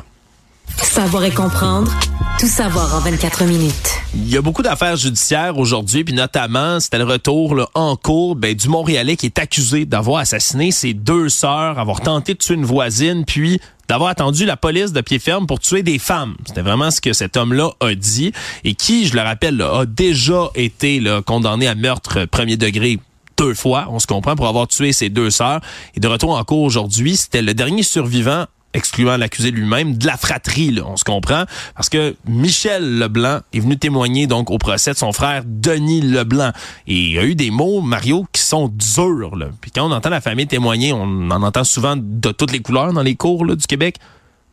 Savoir 0.75 1.23
et 1.23 1.31
comprendre, 1.31 1.91
tout 2.39 2.47
savoir 2.47 2.95
en 2.95 2.99
24 2.99 3.45
minutes. 3.45 3.93
Il 4.15 4.29
y 4.29 4.37
a 4.37 4.41
beaucoup 4.41 4.61
d'affaires 4.61 4.95
judiciaires 4.95 5.57
aujourd'hui, 5.57 6.03
puis 6.03 6.13
notamment, 6.13 6.79
c'était 6.79 6.97
le 6.97 7.03
retour 7.03 7.69
en 7.73 7.95
cours 7.95 8.35
ben, 8.35 8.55
du 8.55 8.67
Montréalais 8.67 9.15
qui 9.15 9.27
est 9.27 9.39
accusé 9.39 9.85
d'avoir 9.85 10.19
assassiné 10.19 10.71
ses 10.71 10.93
deux 10.93 11.29
sœurs, 11.29 11.79
avoir 11.79 12.01
tenté 12.01 12.33
de 12.33 12.39
tuer 12.39 12.55
une 12.55 12.65
voisine, 12.65 13.25
puis 13.25 13.59
d'avoir 13.87 14.09
attendu 14.09 14.45
la 14.45 14.57
police 14.57 14.91
de 14.91 15.01
pied 15.01 15.19
ferme 15.19 15.47
pour 15.47 15.59
tuer 15.59 15.83
des 15.83 15.99
femmes. 15.99 16.35
C'était 16.45 16.61
vraiment 16.61 16.91
ce 16.91 16.99
que 16.99 17.13
cet 17.13 17.37
homme-là 17.37 17.71
a 17.79 17.93
dit, 17.95 18.33
et 18.63 18.73
qui, 18.73 19.07
je 19.07 19.15
le 19.15 19.21
rappelle, 19.21 19.61
a 19.61 19.85
déjà 19.85 20.49
été 20.55 21.01
condamné 21.25 21.67
à 21.67 21.75
meurtre 21.75 22.25
premier 22.25 22.57
degré 22.57 22.99
deux 23.37 23.53
fois, 23.53 23.87
on 23.89 23.99
se 23.99 24.07
comprend, 24.07 24.35
pour 24.35 24.47
avoir 24.47 24.67
tué 24.67 24.91
ses 24.91 25.09
deux 25.09 25.29
sœurs. 25.29 25.61
Et 25.95 25.99
de 25.99 26.07
retour 26.07 26.35
en 26.35 26.43
cours 26.43 26.63
aujourd'hui, 26.63 27.15
c'était 27.15 27.41
le 27.41 27.53
dernier 27.53 27.83
survivant 27.83 28.45
excluant 28.77 29.17
l'accusé 29.17 29.51
lui-même, 29.51 29.97
de 29.97 30.05
la 30.05 30.15
fratrie, 30.17 30.79
on 30.85 30.95
se 30.95 31.03
comprend, 31.03 31.45
parce 31.75 31.89
que 31.89 32.15
Michel 32.27 32.99
Leblanc 32.99 33.39
est 33.51 33.59
venu 33.59 33.77
témoigner 33.77 34.27
donc 34.27 34.51
au 34.51 34.57
procès 34.57 34.93
de 34.93 34.97
son 34.97 35.11
frère 35.11 35.43
Denis 35.45 36.01
Leblanc. 36.01 36.51
Et 36.85 36.95
il 36.95 37.11
y 37.13 37.19
a 37.19 37.25
eu 37.25 37.35
des 37.35 37.49
mots, 37.51 37.81
Mario, 37.81 38.25
qui 38.31 38.41
sont 38.41 38.69
durs. 38.69 39.35
Là. 39.35 39.47
Puis 39.59 39.71
quand 39.71 39.87
on 39.87 39.91
entend 39.91 40.09
la 40.09 40.21
famille 40.21 40.47
témoigner, 40.47 40.93
on 40.93 41.31
en 41.31 41.43
entend 41.43 41.63
souvent 41.63 41.95
de 41.97 42.31
toutes 42.31 42.51
les 42.51 42.61
couleurs 42.61 42.93
dans 42.93 43.01
les 43.01 43.15
cours 43.15 43.45
du 43.45 43.65
Québec. 43.65 43.97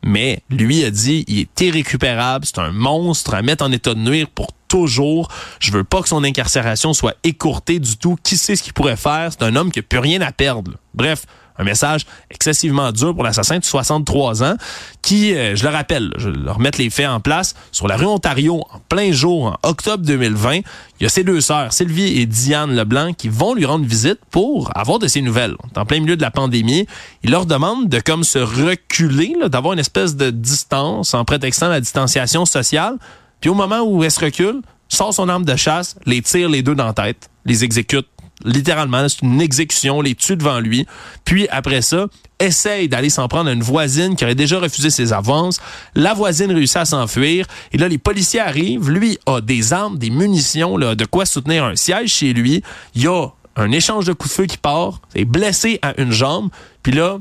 Mais 0.03 0.41
lui 0.49 0.83
a 0.83 0.91
dit, 0.91 1.23
il 1.27 1.39
est 1.39 1.61
irrécupérable, 1.61 2.45
c'est 2.45 2.59
un 2.59 2.71
monstre 2.71 3.33
à 3.33 3.41
mettre 3.41 3.63
en 3.63 3.71
état 3.71 3.93
de 3.93 3.99
nuire 3.99 4.27
pour 4.33 4.51
toujours. 4.67 5.29
Je 5.59 5.71
veux 5.71 5.83
pas 5.83 6.01
que 6.01 6.09
son 6.09 6.23
incarcération 6.23 6.93
soit 6.93 7.15
écourtée 7.23 7.79
du 7.79 7.97
tout. 7.97 8.15
Qui 8.23 8.37
sait 8.37 8.55
ce 8.55 8.63
qu'il 8.63 8.73
pourrait 8.73 8.97
faire? 8.97 9.31
C'est 9.31 9.43
un 9.43 9.55
homme 9.55 9.71
qui 9.71 9.79
a 9.79 9.83
plus 9.83 9.99
rien 9.99 10.21
à 10.21 10.31
perdre. 10.31 10.73
Bref, 10.93 11.25
un 11.57 11.63
message 11.63 12.05
excessivement 12.29 12.91
dur 12.91 13.13
pour 13.13 13.23
l'assassin 13.23 13.59
de 13.59 13.63
63 13.63 14.43
ans 14.43 14.55
qui, 15.01 15.33
euh, 15.33 15.55
je 15.55 15.63
le 15.63 15.69
rappelle, 15.69 16.11
je 16.17 16.29
leur 16.29 16.59
mettre 16.59 16.79
les 16.79 16.89
faits 16.89 17.07
en 17.07 17.19
place, 17.19 17.55
sur 17.71 17.87
la 17.87 17.95
rue 17.95 18.05
Ontario, 18.05 18.63
en 18.71 18.79
plein 18.89 19.11
jour, 19.11 19.57
en 19.63 19.69
octobre 19.69 20.03
2020, 20.03 20.55
il 20.55 20.63
y 21.01 21.05
a 21.05 21.09
ses 21.09 21.23
deux 21.23 21.41
sœurs, 21.41 21.73
Sylvie 21.73 22.19
et 22.19 22.25
Diane 22.25 22.75
Leblanc, 22.75 23.13
qui 23.13 23.29
vont 23.29 23.53
lui 23.53 23.65
rendre 23.65 23.85
visite 23.85 24.19
pour 24.31 24.71
avoir 24.75 24.99
de 24.99 25.07
ses 25.07 25.21
nouvelles. 25.21 25.55
En 25.75 25.85
plein 25.85 25.99
milieu 25.99 26.15
de 26.15 26.21
la 26.21 26.31
pandémie, 26.31 26.87
il 27.23 27.31
leur 27.31 27.45
demande 27.45 27.89
de 27.89 27.99
comme 27.99 28.23
se 28.23 28.39
reculer, 28.39 29.35
d'avoir 29.47 29.73
une 29.73 29.79
espèce 29.79 30.15
de 30.15 30.29
distance 30.29 31.13
en 31.13 31.25
prétextant 31.25 31.67
la 31.67 31.81
distanciation 31.81 32.45
sociale. 32.45 32.95
Puis 33.41 33.49
au 33.49 33.53
moment 33.53 33.81
où 33.81 34.03
elle 34.03 34.11
se 34.11 34.23
recule, 34.23 34.61
sort 34.87 35.13
son 35.13 35.29
arme 35.29 35.45
de 35.45 35.55
chasse, 35.55 35.95
les 36.05 36.21
tire 36.21 36.49
les 36.49 36.63
deux 36.63 36.75
dans 36.75 36.85
la 36.85 36.93
tête, 36.93 37.29
les 37.45 37.63
exécute 37.63 38.07
littéralement, 38.43 39.07
c'est 39.07 39.21
une 39.21 39.41
exécution, 39.41 40.01
les 40.01 40.15
tue 40.15 40.35
devant 40.35 40.59
lui. 40.59 40.85
Puis 41.23 41.47
après 41.49 41.81
ça, 41.81 42.07
essaye 42.39 42.89
d'aller 42.89 43.09
s'en 43.09 43.27
prendre 43.27 43.49
à 43.49 43.53
une 43.53 43.63
voisine 43.63 44.15
qui 44.15 44.23
aurait 44.23 44.35
déjà 44.35 44.59
refusé 44.59 44.89
ses 44.89 45.13
avances. 45.13 45.61
La 45.95 46.13
voisine 46.13 46.51
réussit 46.51 46.77
à 46.77 46.85
s'enfuir. 46.85 47.45
Et 47.71 47.77
là, 47.77 47.87
les 47.87 47.97
policiers 47.97 48.41
arrivent. 48.41 48.89
Lui 48.89 49.17
a 49.25 49.41
des 49.41 49.73
armes, 49.73 49.97
des 49.97 50.09
munitions, 50.09 50.77
de 50.77 51.05
quoi 51.05 51.25
soutenir 51.25 51.63
un 51.63 51.75
siège 51.75 52.13
chez 52.13 52.33
lui. 52.33 52.61
Il 52.95 53.03
y 53.03 53.07
a 53.07 53.27
un 53.55 53.71
échange 53.71 54.05
de 54.05 54.13
coups 54.13 54.31
de 54.31 54.35
feu 54.35 54.45
qui 54.45 54.57
part. 54.57 55.01
est 55.15 55.25
blessé 55.25 55.79
à 55.81 55.99
une 55.99 56.11
jambe. 56.11 56.49
Puis 56.83 56.91
là, 56.91 57.19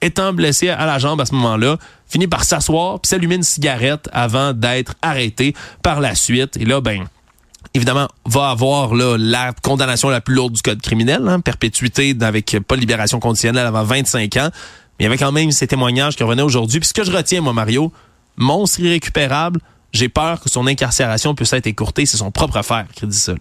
étant 0.00 0.32
blessé 0.32 0.68
à 0.68 0.86
la 0.86 0.98
jambe 0.98 1.20
à 1.20 1.26
ce 1.26 1.34
moment-là, 1.34 1.78
finit 2.06 2.26
par 2.26 2.44
s'asseoir 2.44 3.00
puis 3.00 3.08
s'allumer 3.08 3.36
une 3.36 3.42
cigarette 3.42 4.08
avant 4.12 4.52
d'être 4.52 4.94
arrêté 5.02 5.54
par 5.82 6.00
la 6.00 6.14
suite. 6.14 6.56
Et 6.56 6.64
là, 6.64 6.80
ben, 6.80 7.04
évidemment, 7.72 8.08
va 8.26 8.50
avoir 8.50 8.94
la 8.94 9.52
condamnation 9.62 10.08
la 10.08 10.20
plus 10.20 10.34
lourde 10.34 10.52
du 10.52 10.62
code 10.62 10.80
criminel, 10.82 11.26
hein, 11.28 11.40
perpétuité 11.40 12.16
avec 12.20 12.56
pas 12.66 12.76
de 12.76 12.80
libération 12.80 13.20
conditionnelle 13.20 13.66
avant 13.66 13.84
25 13.84 14.36
ans. 14.36 14.50
Mais 14.98 15.00
il 15.00 15.02
y 15.04 15.06
avait 15.06 15.18
quand 15.18 15.32
même 15.32 15.50
ces 15.50 15.66
témoignages 15.66 16.16
qui 16.16 16.22
revenaient 16.22 16.42
aujourd'hui. 16.42 16.80
Puis 16.80 16.88
ce 16.88 16.94
que 16.94 17.04
je 17.04 17.10
retiens, 17.10 17.40
moi, 17.40 17.52
Mario, 17.52 17.92
monstre 18.36 18.80
irrécupérable, 18.80 19.60
j'ai 19.92 20.08
peur 20.08 20.40
que 20.40 20.48
son 20.48 20.66
incarcération 20.66 21.34
puisse 21.34 21.52
être 21.52 21.66
écourtée. 21.66 22.06
C'est 22.06 22.16
son 22.16 22.30
propre 22.30 22.56
affaire 22.56 22.86
qui 22.94 23.06
dit 23.06 23.16
ça. 23.16 23.34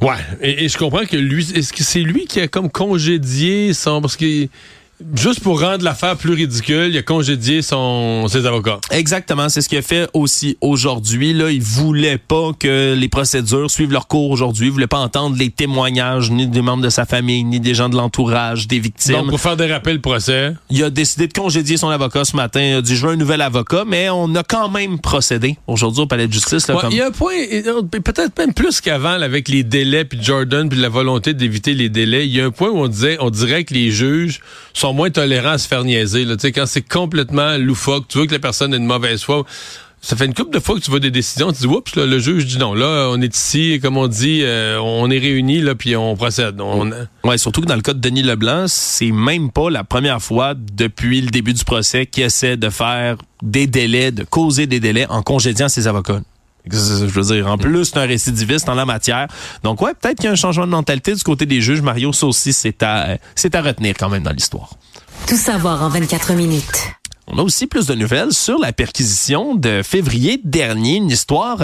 Ouais, 0.00 0.16
et, 0.40 0.68
je 0.68 0.76
comprends 0.76 1.04
que 1.06 1.16
lui, 1.16 1.50
est-ce 1.54 1.72
que 1.72 1.82
c'est 1.82 2.00
lui 2.00 2.26
qui 2.26 2.40
a 2.40 2.48
comme 2.48 2.70
congédié 2.70 3.72
son, 3.72 4.00
parce 4.00 4.16
qu'il 4.16 4.48
juste 5.14 5.40
pour 5.40 5.60
rendre 5.60 5.84
l'affaire 5.84 6.16
plus 6.16 6.32
ridicule, 6.32 6.88
il 6.90 6.98
a 6.98 7.02
congédié 7.02 7.62
son, 7.62 8.26
ses 8.28 8.46
avocats. 8.46 8.80
Exactement, 8.90 9.48
c'est 9.48 9.60
ce 9.60 9.68
qu'il 9.68 9.78
a 9.78 9.82
fait 9.82 10.08
aussi 10.14 10.56
aujourd'hui. 10.60 11.32
Là, 11.32 11.50
il 11.50 11.62
voulait 11.62 12.18
pas 12.18 12.52
que 12.58 12.94
les 12.94 13.08
procédures 13.08 13.70
suivent 13.70 13.92
leur 13.92 14.08
cours 14.08 14.30
aujourd'hui. 14.30 14.66
Il 14.66 14.72
voulait 14.72 14.86
pas 14.86 14.98
entendre 14.98 15.36
les 15.36 15.50
témoignages 15.50 16.30
ni 16.30 16.46
des 16.46 16.62
membres 16.62 16.82
de 16.82 16.88
sa 16.88 17.04
famille, 17.04 17.44
ni 17.44 17.60
des 17.60 17.74
gens 17.74 17.88
de 17.88 17.96
l'entourage, 17.96 18.66
des 18.66 18.78
victimes. 18.78 19.16
Donc, 19.16 19.30
pour 19.30 19.40
faire 19.40 19.56
déraper 19.56 19.92
le 19.92 20.00
procès. 20.00 20.54
Il 20.70 20.82
a 20.82 20.90
décidé 20.90 21.26
de 21.26 21.32
congédier 21.32 21.76
son 21.76 21.88
avocat 21.88 22.24
ce 22.24 22.36
matin. 22.36 22.62
Il 22.62 22.74
a 22.74 22.82
dit, 22.82 22.96
je 22.96 23.06
veux 23.06 23.12
un 23.12 23.16
nouvel 23.16 23.42
avocat, 23.42 23.84
mais 23.86 24.08
on 24.10 24.34
a 24.34 24.42
quand 24.42 24.68
même 24.68 24.98
procédé 24.98 25.56
aujourd'hui 25.66 26.02
au 26.02 26.06
palais 26.06 26.26
de 26.26 26.32
justice. 26.32 26.68
Là, 26.68 26.76
ouais, 26.76 26.80
comme... 26.80 26.92
Il 26.92 26.98
y 26.98 27.00
a 27.00 27.06
un 27.06 27.10
point, 27.10 27.34
peut-être 27.90 28.38
même 28.38 28.54
plus 28.54 28.80
qu'avant, 28.80 29.10
avec 29.10 29.48
les 29.48 29.62
délais, 29.62 30.04
puis 30.04 30.18
Jordan, 30.22 30.68
puis 30.68 30.78
la 30.78 30.88
volonté 30.88 31.34
d'éviter 31.34 31.74
les 31.74 31.88
délais. 31.88 32.26
Il 32.26 32.34
y 32.34 32.40
a 32.40 32.46
un 32.46 32.50
point 32.50 32.70
où 32.70 32.78
on 32.78 32.88
disait, 32.88 33.18
on 33.20 33.30
dirait 33.30 33.64
que 33.64 33.74
les 33.74 33.90
juges 33.90 34.40
sont 34.72 34.85
moins 34.92 35.10
tolérants 35.10 35.50
à 35.50 35.58
se 35.58 35.68
faire 35.68 35.84
niaiser. 35.84 36.26
Quand 36.54 36.66
c'est 36.66 36.86
complètement 36.86 37.56
loufoque, 37.56 38.08
tu 38.08 38.18
veux 38.18 38.26
que 38.26 38.32
la 38.32 38.38
personne 38.38 38.74
ait 38.74 38.78
une 38.78 38.86
mauvaise 38.86 39.22
foi. 39.22 39.44
Ça 40.02 40.14
fait 40.14 40.26
une 40.26 40.34
couple 40.34 40.54
de 40.54 40.60
fois 40.60 40.76
que 40.76 40.80
tu 40.80 40.90
vois 40.90 41.00
des 41.00 41.10
décisions, 41.10 41.50
tu 41.52 41.62
dis 41.62 41.66
oups, 41.66 41.96
le 41.96 42.18
juge 42.20 42.46
dit 42.46 42.58
non. 42.58 42.74
Là, 42.74 43.08
on 43.10 43.20
est 43.20 43.34
ici, 43.34 43.80
comme 43.82 43.96
on 43.96 44.06
dit, 44.06 44.42
euh, 44.44 44.78
on 44.80 45.10
est 45.10 45.18
réunis 45.18 45.60
là, 45.60 45.74
puis 45.74 45.96
on 45.96 46.14
procède. 46.14 46.60
On... 46.60 46.92
Ouais, 47.24 47.38
surtout 47.38 47.60
que 47.60 47.66
dans 47.66 47.74
le 47.74 47.82
cas 47.82 47.92
de 47.92 47.98
Denis 47.98 48.22
Leblanc, 48.22 48.66
c'est 48.68 49.10
même 49.10 49.50
pas 49.50 49.68
la 49.68 49.82
première 49.82 50.22
fois 50.22 50.54
depuis 50.54 51.22
le 51.22 51.30
début 51.30 51.54
du 51.54 51.64
procès 51.64 52.06
qu'il 52.06 52.22
essaie 52.22 52.56
de 52.56 52.70
faire 52.70 53.16
des 53.42 53.66
délais, 53.66 54.12
de 54.12 54.22
causer 54.22 54.68
des 54.68 54.78
délais 54.78 55.06
en 55.08 55.22
congédiant 55.22 55.68
ses 55.68 55.88
avocats. 55.88 56.20
Je 56.70 57.06
veux 57.06 57.34
dire, 57.34 57.46
en 57.46 57.58
plus, 57.58 57.84
c'est 57.86 57.98
un 57.98 58.06
récidiviste 58.06 58.68
en 58.68 58.74
la 58.74 58.84
matière. 58.84 59.28
Donc, 59.62 59.80
ouais, 59.82 59.92
peut-être 59.94 60.16
qu'il 60.16 60.26
y 60.26 60.28
a 60.28 60.32
un 60.32 60.36
changement 60.36 60.66
de 60.66 60.70
mentalité 60.70 61.14
du 61.14 61.22
côté 61.22 61.46
des 61.46 61.60
juges. 61.60 61.80
Mario, 61.80 62.12
ça 62.12 62.26
aussi, 62.26 62.52
c'est 62.52 62.82
à, 62.82 63.18
c'est 63.34 63.54
à 63.54 63.62
retenir 63.62 63.94
quand 63.98 64.08
même 64.08 64.22
dans 64.22 64.32
l'histoire. 64.32 64.70
Tout 65.26 65.36
savoir 65.36 65.82
en 65.82 65.88
24 65.88 66.34
minutes. 66.34 66.90
On 67.28 67.38
a 67.38 67.42
aussi 67.42 67.66
plus 67.66 67.86
de 67.86 67.94
nouvelles 67.94 68.32
sur 68.32 68.58
la 68.58 68.72
perquisition 68.72 69.56
de 69.56 69.82
février 69.82 70.40
dernier, 70.44 70.96
une 70.96 71.10
histoire 71.10 71.58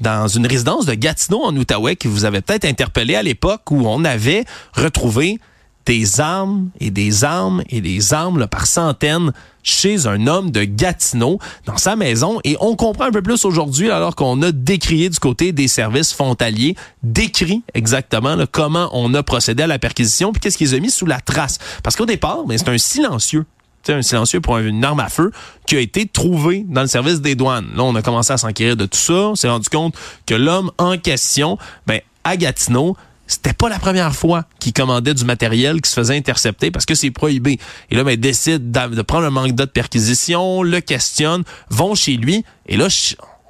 dans 0.00 0.28
une 0.28 0.46
résidence 0.46 0.86
de 0.86 0.94
Gatineau 0.94 1.42
en 1.42 1.56
Outaouais 1.56 1.96
qui 1.96 2.06
vous 2.06 2.24
avait 2.24 2.40
peut-être 2.40 2.64
interpellé 2.64 3.16
à 3.16 3.22
l'époque 3.22 3.70
où 3.72 3.88
on 3.88 4.04
avait 4.04 4.44
retrouvé 4.74 5.40
des 5.88 6.20
armes 6.20 6.68
et 6.80 6.90
des 6.90 7.24
armes 7.24 7.62
et 7.70 7.80
des 7.80 8.12
armes 8.12 8.46
par 8.46 8.66
centaines 8.66 9.32
chez 9.62 10.06
un 10.06 10.26
homme 10.26 10.50
de 10.50 10.64
Gatineau 10.64 11.38
dans 11.64 11.78
sa 11.78 11.96
maison 11.96 12.40
et 12.44 12.58
on 12.60 12.76
comprend 12.76 13.06
un 13.06 13.10
peu 13.10 13.22
plus 13.22 13.46
aujourd'hui 13.46 13.90
alors 13.90 14.14
qu'on 14.14 14.42
a 14.42 14.52
décrié 14.52 15.08
du 15.08 15.18
côté 15.18 15.52
des 15.52 15.66
services 15.66 16.12
frontaliers, 16.12 16.76
décrit 17.02 17.62
exactement 17.72 18.36
comment 18.52 18.90
on 18.92 19.14
a 19.14 19.22
procédé 19.22 19.62
à 19.62 19.66
la 19.66 19.78
perquisition 19.78 20.30
puis 20.30 20.40
qu'est-ce 20.40 20.58
qu'ils 20.58 20.74
ont 20.74 20.80
mis 20.80 20.90
sous 20.90 21.06
la 21.06 21.20
trace. 21.20 21.56
Parce 21.82 21.96
qu'au 21.96 22.06
départ, 22.06 22.40
mais 22.46 22.58
c'est 22.58 22.68
un 22.68 22.76
silencieux 22.76 23.46
un 23.90 24.02
silencieux 24.02 24.42
pour 24.42 24.58
une 24.58 24.84
arme 24.84 25.00
à 25.00 25.08
feu 25.08 25.32
qui 25.66 25.74
a 25.74 25.80
été 25.80 26.04
trouvé 26.04 26.66
dans 26.68 26.82
le 26.82 26.88
service 26.88 27.22
des 27.22 27.34
douanes. 27.34 27.68
Là, 27.74 27.84
on 27.84 27.94
a 27.94 28.02
commencé 28.02 28.30
à 28.34 28.36
s'enquérir 28.36 28.76
de 28.76 28.84
tout 28.84 28.98
ça. 28.98 29.14
On 29.14 29.34
s'est 29.34 29.48
rendu 29.48 29.70
compte 29.70 29.94
que 30.26 30.34
l'homme 30.34 30.70
en 30.76 30.98
question, 30.98 31.56
ben, 31.86 32.02
à 32.22 32.36
Gatineau, 32.36 32.98
c'était 33.28 33.52
pas 33.52 33.68
la 33.68 33.78
première 33.78 34.14
fois 34.14 34.44
qu'il 34.58 34.72
commandait 34.72 35.14
du 35.14 35.24
matériel 35.24 35.80
qui 35.80 35.90
se 35.90 35.94
faisait 35.94 36.16
intercepter 36.16 36.70
parce 36.70 36.86
que 36.86 36.94
c'est 36.94 37.10
prohibé. 37.10 37.60
Et 37.90 37.94
là, 37.94 38.02
ben, 38.02 38.12
il 38.12 38.20
décide 38.20 38.72
de 38.72 39.02
prendre 39.02 39.26
un 39.26 39.30
mandat 39.30 39.66
de 39.66 39.70
perquisition, 39.70 40.62
le 40.62 40.80
questionne, 40.80 41.44
vont 41.70 41.94
chez 41.94 42.16
lui, 42.16 42.44
et 42.66 42.76
là, 42.76 42.88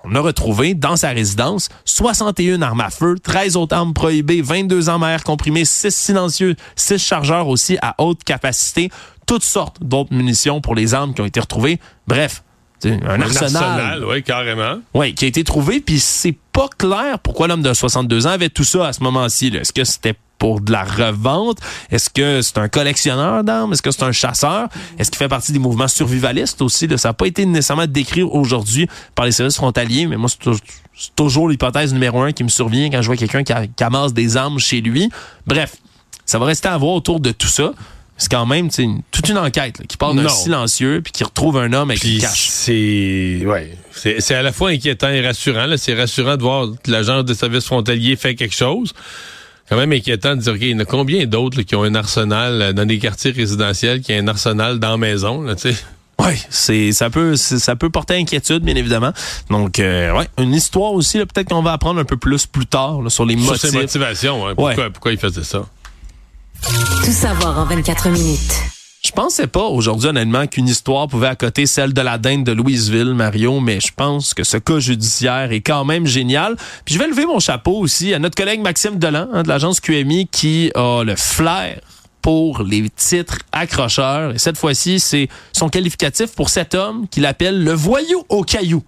on 0.04 0.14
a 0.14 0.20
retrouvé 0.20 0.75
dans 0.75 0.97
sa 0.97 1.11
résidence 1.11 1.68
61 1.85 2.62
armes 2.62 2.80
à 2.80 2.90
feu, 2.90 3.16
13 3.23 3.56
autres 3.56 3.76
armes 3.76 3.94
prohibées, 3.94 4.42
22 4.42 4.88
armes 4.88 5.04
à 5.04 5.11
air 5.11 5.25
comprimé, 5.25 5.64
6 5.64 5.94
silencieux, 5.94 6.56
6 6.76 6.99
chargeurs 6.99 7.49
aussi 7.49 7.78
à 7.80 7.94
haute 7.99 8.25
capacité, 8.25 8.90
toutes 9.26 9.44
sortes 9.44 9.76
d'autres 9.82 10.14
munitions 10.14 10.61
pour 10.61 10.75
les 10.75 10.94
armes 10.94 11.14
qui 11.14 11.20
ont 11.20 11.26
été 11.26 11.40
retrouvées. 11.40 11.78
Bref, 12.06 12.42
un, 12.85 13.08
un 13.08 13.20
arsenal. 13.20 14.04
oui, 14.08 14.23
carrément. 14.23 14.78
Oui, 14.94 15.14
qui 15.14 15.25
a 15.25 15.28
été 15.28 15.44
trouvé, 15.44 15.80
puis 15.80 15.99
c'est 15.99 16.37
pas 16.52 16.68
clair 16.76 17.18
pourquoi 17.20 17.49
l'homme 17.49 17.62
de 17.62 17.73
62 17.73 18.26
ans 18.26 18.30
avait 18.30 18.49
tout 18.49 18.64
ça 18.64 18.88
à 18.88 18.92
ce 18.92 19.02
moment-ci. 19.02 19.49
Est-ce 19.49 19.73
que 19.73 19.85
c'était 19.85 20.14
pour 20.38 20.61
de 20.61 20.70
la 20.70 20.85
revente? 20.85 21.58
Est-ce 21.90 22.11
que 22.11 22.42
c'est 22.42 22.58
un 22.58 22.68
collectionneur 22.68 23.42
d'armes? 23.44 23.73
Est-ce 23.73 23.82
que 23.82 23.90
c'est 23.90 24.04
un 24.04 24.12
chasseur? 24.12 24.68
Est-ce 24.99 25.11
qu'il 25.11 25.18
fait 25.18 25.28
partie 25.28 25.52
des 25.52 25.58
mouvements 25.58 25.88
survivalistes 25.88 26.62
aussi? 26.62 26.88
Ça 26.97 27.08
n'a 27.08 27.12
pas 27.12 27.26
été 27.26 27.44
nécessairement 27.44 27.87
décrit 27.87 28.23
aujourd'hui 28.23 28.88
par 29.14 29.25
les 29.26 29.32
services 29.32 29.56
frontaliers, 29.56 30.06
mais 30.06 30.16
moi, 30.16 30.28
c'est 30.28 31.14
toujours 31.16 31.49
l'hypothèse 31.49 31.92
numéro 31.92 32.23
un 32.23 32.32
qui 32.32 32.44
me 32.44 32.49
survient 32.49 32.88
quand 32.90 33.02
je 33.02 33.06
vois 33.08 33.16
quelqu'un 33.16 33.42
qui, 33.42 33.52
qui 33.76 33.85
amasse 33.85 34.12
des 34.14 34.37
armes 34.37 34.58
chez 34.58 34.80
lui. 34.80 35.11
Bref, 35.47 35.76
ça 36.25 36.38
va 36.38 36.47
rester 36.47 36.68
à 36.68 36.76
voir 36.76 36.92
autour 36.92 37.20
de 37.20 37.32
tout 37.32 37.49
ça 37.49 37.73
c'est 38.19 38.31
quand 38.31 38.47
même 38.47 38.69
une, 38.79 39.03
toute 39.13 39.29
une 39.29 39.39
enquête 39.39 39.81
qui 39.87 39.97
part 39.97 40.13
d'un 40.13 40.29
silencieux 40.29 41.01
puis 41.03 41.13
qui 41.13 41.23
retrouve 41.23 41.57
un 41.57 41.73
homme 41.73 41.91
avec 41.91 42.03
une 42.03 42.21
cache. 42.21 42.49
C'est 42.51 43.43
ouais, 43.47 43.71
c'est 43.93 44.35
à 44.35 44.43
la 44.43 44.53
fois 44.53 44.71
inquiétant 44.71 45.09
et 45.09 45.25
rassurant. 45.25 45.67
C'est 45.77 45.95
rassurant 45.95 46.37
de 46.37 46.43
voir 46.43 46.67
que 46.83 46.91
l'agence 46.91 47.25
de 47.25 47.33
services 47.33 47.65
frontaliers 47.65 48.17
fait 48.17 48.35
quelque 48.35 48.55
chose. 48.55 48.93
Quand 49.69 49.77
même 49.77 49.93
inquiétant 49.93 50.35
de 50.35 50.41
dire 50.41 50.53
ok, 50.53 50.59
il 50.63 50.71
y 50.71 50.75
en 50.75 50.81
a 50.81 50.85
combien 50.85 51.27
d'autres 51.27 51.63
qui 51.63 51.77
ont 51.77 51.85
un 51.85 51.95
arsenal 51.95 52.63
euh, 52.63 52.73
dans 52.73 52.87
des 52.87 52.99
quartiers 52.99 53.31
résidentiels 53.31 54.01
qui 54.01 54.13
ont 54.15 54.19
un 54.19 54.29
arsenal 54.29 54.79
dans 54.79 54.93
la 54.93 54.97
maison, 54.97 55.43
là, 55.43 55.55
tu 55.55 55.73
sais? 55.73 55.79
Oui, 56.21 56.43
c'est 56.51 56.91
ça 56.93 57.11
peut 57.11 57.37
ça 57.37 57.77
peut 57.77 57.91
porter 57.91 58.15
inquiétude 58.15 58.65
bien 58.65 58.75
évidemment. 58.75 59.13
Donc 59.51 59.79
euh, 59.79 60.13
ouais, 60.13 60.27
une 60.39 60.55
histoire 60.55 60.93
aussi 60.93 61.19
peut-être 61.19 61.51
qu'on 61.51 61.63
va 61.63 61.73
apprendre 61.73 62.01
un 62.01 62.05
peu 62.05 62.17
plus 62.17 62.47
plus 62.47 62.67
tard 62.67 62.99
sur 63.09 63.25
les 63.25 63.37
motifs. 63.37 63.61
Sur 63.61 63.71
ses 63.71 63.77
motivations, 63.79 64.55
pourquoi, 64.57 64.91
pourquoi 64.91 65.13
il 65.13 65.19
faisait 65.19 65.45
ça? 65.45 65.67
Tout 66.62 67.12
savoir 67.12 67.59
en 67.59 67.65
24 67.65 68.09
minutes. 68.11 68.55
Je 69.05 69.12
pensais 69.12 69.47
pas 69.47 69.65
aujourd'hui 69.65 70.09
honnêtement 70.09 70.47
qu'une 70.47 70.67
histoire 70.67 71.07
pouvait 71.07 71.29
accoter 71.29 71.67
celle 71.67 71.93
de 71.93 72.00
la 72.00 72.19
dinde 72.19 72.45
de 72.45 72.53
Louisville, 72.53 73.15
Mario, 73.15 73.61
mais 73.61 73.81
je 73.81 73.93
pense 73.95 74.35
que 74.35 74.45
ce 74.45 74.57
cas 74.57 74.81
judiciaire 74.81 75.53
est 75.53 75.61
quand 75.61 75.85
même 75.85 76.07
génial. 76.07 76.57
Puis 76.85 76.95
je 76.95 76.99
vais 76.99 77.07
lever 77.07 77.27
mon 77.27 77.38
chapeau 77.38 77.79
aussi 77.79 78.12
à 78.12 78.19
notre 78.19 78.37
collègue 78.37 78.61
Maxime 78.61 78.99
Delan 78.99 79.29
hein, 79.33 79.43
de 79.45 79.49
l'agence 79.49 79.81
QMI 79.81 80.29
qui 80.31 80.71
a 80.75 81.05
le 81.05 81.15
flair 81.17 81.81
pour 82.23 82.62
les 82.62 82.91
titres 82.91 83.38
accrocheurs. 83.53 84.35
Et 84.35 84.38
cette 84.38 84.59
fois-ci, 84.59 84.99
c'est 85.00 85.29
son 85.53 85.69
qualificatif 85.69 86.35
pour 86.35 86.49
cet 86.50 86.75
homme 86.75 87.07
qu'il 87.09 87.25
appelle 87.25 87.62
le 87.62 87.73
voyou 87.73 88.25
au 88.29 88.43
caillou. 88.43 88.83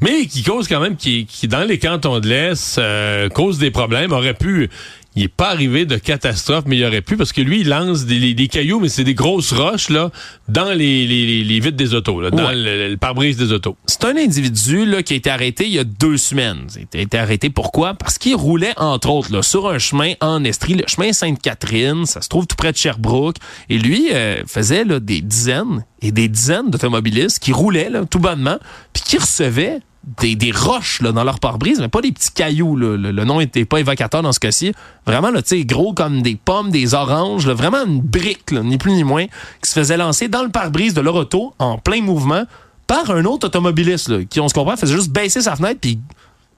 Mais 0.00 0.26
qui 0.26 0.42
cause 0.42 0.68
quand 0.68 0.80
même, 0.80 0.96
qui, 0.96 1.26
qui 1.26 1.48
dans 1.48 1.64
les 1.64 1.78
cantons 1.78 2.20
de 2.20 2.28
l'Est, 2.28 2.78
euh, 2.78 3.28
cause 3.28 3.58
des 3.58 3.70
problèmes, 3.70 4.12
aurait 4.12 4.34
pu 4.34 4.70
il 5.18 5.24
est 5.24 5.28
pas 5.28 5.50
arrivé 5.50 5.84
de 5.84 5.96
catastrophe, 5.96 6.64
mais 6.66 6.76
il 6.76 6.84
aurait 6.84 7.02
pu, 7.02 7.16
parce 7.16 7.32
que 7.32 7.40
lui, 7.40 7.62
il 7.62 7.68
lance 7.68 8.04
des, 8.04 8.48
cailloux, 8.48 8.78
mais 8.78 8.88
c'est 8.88 9.02
des 9.02 9.14
grosses 9.14 9.52
roches, 9.52 9.88
là, 9.88 10.12
dans 10.48 10.72
les, 10.72 11.08
les, 11.08 11.42
les 11.42 11.60
vitres 11.60 11.76
des 11.76 11.92
autos, 11.92 12.20
là, 12.20 12.30
dans 12.30 12.52
le, 12.52 12.94
pare-brise 12.94 13.36
des 13.36 13.50
autos. 13.50 13.76
C'est 13.86 14.04
un 14.04 14.16
individu, 14.16 14.86
là, 14.86 15.02
qui 15.02 15.14
a 15.14 15.16
été 15.16 15.28
arrêté 15.28 15.66
il 15.66 15.72
y 15.72 15.78
a 15.80 15.84
deux 15.84 16.18
semaines. 16.18 16.68
Il 16.94 17.00
a 17.00 17.02
été 17.02 17.18
arrêté 17.18 17.50
pourquoi? 17.50 17.94
Parce 17.94 18.16
qu'il 18.16 18.36
roulait, 18.36 18.74
entre 18.76 19.10
autres, 19.10 19.32
là, 19.32 19.42
sur 19.42 19.68
un 19.68 19.78
chemin 19.78 20.12
en 20.20 20.44
Estrie, 20.44 20.74
le 20.74 20.84
chemin 20.86 21.12
Sainte-Catherine, 21.12 22.06
ça 22.06 22.22
se 22.22 22.28
trouve 22.28 22.46
tout 22.46 22.56
près 22.56 22.70
de 22.70 22.76
Sherbrooke, 22.76 23.38
et 23.68 23.78
lui, 23.78 24.10
euh, 24.12 24.44
faisait, 24.46 24.84
là, 24.84 25.00
des 25.00 25.20
dizaines 25.20 25.84
et 26.00 26.12
des 26.12 26.28
dizaines 26.28 26.70
d'automobilistes 26.70 27.40
qui 27.40 27.52
roulaient, 27.52 27.90
là, 27.90 28.04
tout 28.08 28.20
bonnement, 28.20 28.58
puis 28.92 29.02
qui 29.04 29.18
recevaient 29.18 29.80
des, 30.20 30.52
roches 30.52 31.02
dans 31.02 31.24
leur 31.24 31.40
pare-brise, 31.40 31.80
mais 31.80 31.88
pas 31.88 32.00
des 32.00 32.12
petits 32.12 32.32
cailloux. 32.32 32.76
Le, 32.76 32.96
le, 32.96 33.24
nom 33.24 33.40
était 33.40 33.64
pas 33.64 33.80
évocateur 33.80 34.22
dans 34.22 34.32
ce 34.32 34.40
cas-ci. 34.40 34.72
Vraiment, 35.06 35.30
là, 35.30 35.40
gros 35.64 35.92
comme 35.92 36.22
des 36.22 36.36
pommes, 36.36 36.70
des 36.70 36.94
oranges, 36.94 37.48
vraiment 37.48 37.84
une 37.84 38.00
brique, 38.00 38.52
ni 38.52 38.78
plus 38.78 38.92
ni 38.92 39.04
moins, 39.04 39.26
qui 39.62 39.70
se 39.70 39.72
faisait 39.72 39.96
lancer 39.96 40.28
dans 40.28 40.42
le 40.42 40.50
pare-brise 40.50 40.94
de 40.94 41.00
leur 41.00 41.14
auto 41.14 41.54
en 41.58 41.78
plein 41.78 42.02
mouvement 42.02 42.44
par 42.86 43.10
un 43.10 43.24
autre 43.24 43.46
automobiliste 43.46 44.28
qui, 44.28 44.40
on 44.40 44.48
se 44.48 44.54
comprend, 44.54 44.76
faisait 44.76 44.94
juste 44.94 45.10
baisser 45.10 45.42
sa 45.42 45.56
fenêtre 45.56 45.80
puis 45.80 46.00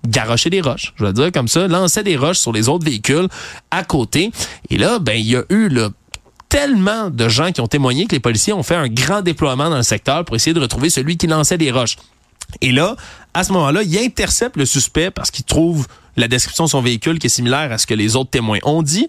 garocher 0.07 0.49
des 0.49 0.63
roches, 0.63 0.95
je 0.97 1.05
veux 1.05 1.13
dire 1.13 1.31
comme 1.31 1.49
ça, 1.49 1.69
lançait 1.69 2.03
des 2.03 2.17
roches 2.17 2.39
sur 2.39 2.53
les 2.53 2.71
autres 2.71 2.87
véhicules 2.87 3.29
à 3.71 3.85
côté. 3.85 4.31
Et 4.71 4.79
là, 4.79 4.99
ben 4.99 5.13
il 5.13 5.27
y 5.27 5.37
a 5.37 5.43
eu 5.51 5.69
là, 5.69 5.91
tellement 6.49 7.11
de 7.11 7.29
gens 7.29 7.53
qui 7.53 7.61
ont 7.61 7.67
témoigné 7.67 8.07
que 8.07 8.13
les 8.13 8.21
policiers 8.21 8.53
ont 8.53 8.63
fait 8.63 8.77
un 8.77 8.89
grand 8.89 9.23
déploiement 9.23 9.71
dans 9.71 9.77
le 9.77 9.83
secteur 9.83 10.25
pour 10.25 10.37
essayer 10.37 10.55
de 10.55 10.61
retrouver 10.61 10.89
celui 10.89 11.17
qui 11.17 11.27
lançait 11.27 11.59
des 11.59 11.71
roches. 11.71 11.97
Et 12.61 12.73
là, 12.73 12.97
à 13.35 13.45
ce 13.45 13.53
moment-là, 13.53 13.83
il 13.83 13.99
intercepte 13.99 14.57
le 14.57 14.67
suspect 14.67 15.11
parce 15.11 15.31
qu'il 15.31 15.45
trouve 15.45 15.87
la 16.17 16.29
description 16.29 16.65
de 16.65 16.71
son 16.71 16.83
véhicule 16.83 17.19
qui 17.19 17.27
est 17.27 17.31
similaire 17.31 17.73
à 17.73 17.79
ce 17.79 17.87
que 17.87 17.95
les 17.95 18.17
autres 18.17 18.31
témoins 18.31 18.59
ont 18.65 18.83
dit. 18.83 19.09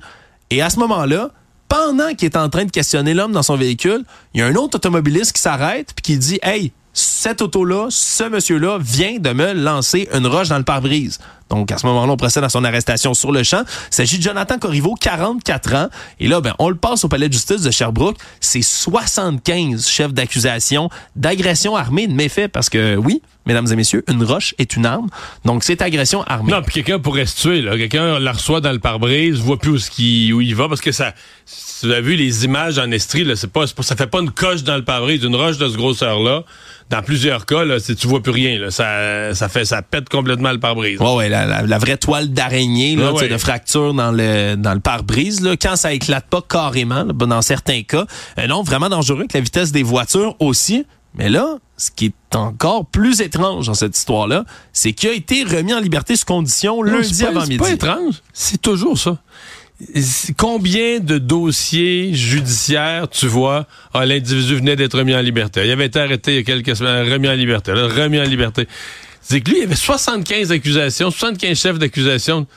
Et 0.49 0.61
à 0.61 0.69
ce 0.69 0.79
moment-là, 0.79 1.31
pendant 1.67 2.13
qu'il 2.13 2.25
est 2.25 2.37
en 2.37 2.49
train 2.49 2.65
de 2.65 2.71
questionner 2.71 3.13
l'homme 3.13 3.31
dans 3.31 3.43
son 3.43 3.55
véhicule, 3.55 4.03
il 4.33 4.41
y 4.41 4.43
a 4.43 4.47
un 4.47 4.55
autre 4.55 4.75
automobiliste 4.75 5.33
qui 5.33 5.41
s'arrête 5.41 5.93
puis 5.95 6.03
qui 6.03 6.17
dit 6.17 6.39
Hey, 6.43 6.71
cette 6.93 7.41
auto-là, 7.41 7.87
ce 7.89 8.25
monsieur-là 8.25 8.77
vient 8.79 9.17
de 9.19 9.31
me 9.31 9.53
lancer 9.53 10.09
une 10.13 10.27
roche 10.27 10.49
dans 10.49 10.57
le 10.57 10.63
pare-brise. 10.63 11.19
Donc, 11.51 11.71
à 11.71 11.77
ce 11.77 11.85
moment-là, 11.85 12.13
on 12.13 12.17
procède 12.17 12.43
à 12.43 12.49
son 12.49 12.63
arrestation 12.63 13.13
sur 13.13 13.31
le 13.31 13.43
champ. 13.43 13.63
Il 13.91 13.95
s'agit 13.95 14.17
de 14.17 14.23
Jonathan 14.23 14.57
Corriveau, 14.57 14.95
44 14.95 15.75
ans. 15.75 15.89
Et 16.19 16.27
là, 16.27 16.39
ben, 16.39 16.55
on 16.59 16.69
le 16.69 16.75
passe 16.75 17.03
au 17.03 17.09
palais 17.09 17.27
de 17.27 17.33
justice 17.33 17.61
de 17.61 17.71
Sherbrooke. 17.71 18.17
C'est 18.39 18.61
75 18.61 19.87
chefs 19.87 20.13
d'accusation 20.13 20.89
d'agression 21.17 21.75
armée 21.75 22.07
de 22.07 22.13
méfaits 22.13 22.47
parce 22.47 22.69
que, 22.69 22.95
oui, 22.95 23.21
mesdames 23.45 23.67
et 23.69 23.75
messieurs, 23.75 24.03
une 24.07 24.23
roche 24.23 24.55
est 24.59 24.75
une 24.77 24.85
arme. 24.85 25.09
Donc, 25.43 25.63
c'est 25.65 25.81
agression 25.81 26.23
armée. 26.23 26.53
Non, 26.53 26.61
puis 26.61 26.75
quelqu'un 26.75 26.99
pourrait 26.99 27.25
se 27.25 27.41
tuer. 27.41 27.61
Là. 27.61 27.75
Quelqu'un 27.77 28.17
la 28.19 28.31
reçoit 28.31 28.61
dans 28.61 28.71
le 28.71 28.79
pare-brise, 28.79 29.39
voit 29.39 29.57
plus 29.57 29.71
où, 29.71 29.77
-ce 29.77 30.33
où 30.33 30.41
il 30.41 30.55
va, 30.55 30.69
parce 30.69 30.81
que 30.81 30.91
ça... 30.91 31.13
Si 31.45 31.87
vous 31.87 31.93
avez 31.93 32.01
vu 32.01 32.15
les 32.15 32.45
images 32.45 32.77
en 32.77 32.91
estrie, 32.91 33.23
là, 33.23 33.35
c'est 33.35 33.51
pas, 33.51 33.65
ça 33.65 33.95
fait 33.95 34.05
pas 34.05 34.19
une 34.19 34.29
coche 34.29 34.63
dans 34.63 34.75
le 34.75 34.83
pare-brise, 34.83 35.23
une 35.23 35.35
roche 35.35 35.57
de 35.57 35.67
ce 35.67 35.75
grosseur-là. 35.75 36.43
Dans 36.91 37.01
plusieurs 37.01 37.45
cas, 37.47 37.63
là, 37.65 37.79
tu 37.79 38.07
vois 38.07 38.21
plus 38.21 38.31
rien. 38.31 38.59
Là. 38.59 38.69
Ça, 38.69 39.33
ça 39.33 39.49
fait, 39.49 39.65
ça 39.65 39.81
pète 39.81 40.07
complètement 40.07 40.51
le 40.51 40.59
pare-brise. 40.59 40.99
Ouais, 40.99 41.15
ouais, 41.15 41.29
la, 41.45 41.61
la, 41.61 41.77
vraie 41.77 41.97
toile 41.97 42.29
d'araignée, 42.29 42.95
là, 42.95 43.11
de 43.11 43.37
fracture 43.37 43.93
dans 43.93 44.11
le 44.11 44.55
dans 44.55 44.73
le 44.73 44.79
pare-brise. 44.79 45.41
Là, 45.41 45.55
quand 45.57 45.75
ça 45.75 45.93
éclate 45.93 46.25
pas 46.27 46.41
carrément, 46.41 47.05
dans 47.05 47.41
certains 47.41 47.83
cas, 47.83 48.05
euh, 48.39 48.47
non, 48.47 48.63
vraiment 48.63 48.89
dangereux 48.89 49.19
avec 49.19 49.33
la 49.33 49.41
vitesse 49.41 49.71
des 49.71 49.83
voitures 49.83 50.35
aussi. 50.39 50.85
Mais 51.15 51.29
là, 51.29 51.57
ce 51.75 51.91
qui 51.91 52.05
est 52.05 52.35
encore 52.35 52.85
plus 52.85 53.19
étrange 53.19 53.67
dans 53.67 53.73
cette 53.73 53.97
histoire-là, 53.97 54.45
c'est 54.71 54.93
qu'il 54.93 55.09
a 55.09 55.13
été 55.13 55.43
remis 55.43 55.73
en 55.73 55.79
liberté 55.79 56.15
sous 56.15 56.25
condition 56.25 56.81
lundi 56.81 57.25
avant 57.25 57.41
midi. 57.41 57.53
C'est 57.53 57.57
pas 57.57 57.71
étrange, 57.71 58.21
c'est 58.33 58.61
toujours 58.61 58.97
ça. 58.97 59.17
Combien 60.37 60.99
de 60.99 61.17
dossiers 61.17 62.13
judiciaires, 62.13 63.09
tu 63.09 63.25
vois, 63.25 63.65
ah, 63.93 64.05
l'individu 64.05 64.55
venait 64.55 64.75
d'être 64.75 64.97
remis 64.97 65.15
en 65.15 65.21
liberté. 65.21 65.65
Il 65.65 65.71
avait 65.71 65.87
été 65.87 65.99
arrêté 65.99 66.33
il 66.33 66.35
y 66.35 66.39
a 66.39 66.43
quelques 66.43 66.75
semaines, 66.75 67.11
remis 67.11 67.27
en 67.27 67.33
liberté, 67.33 67.71
remis 67.71 68.19
en 68.19 68.23
liberté. 68.23 68.67
C'est 69.21 69.41
que 69.41 69.49
lui, 69.49 69.57
il 69.57 69.61
y 69.61 69.65
avait 69.65 69.75
75 69.75 70.51
accusations, 70.51 71.11
75 71.11 71.57
chefs 71.57 71.79
d'accusation. 71.79 72.47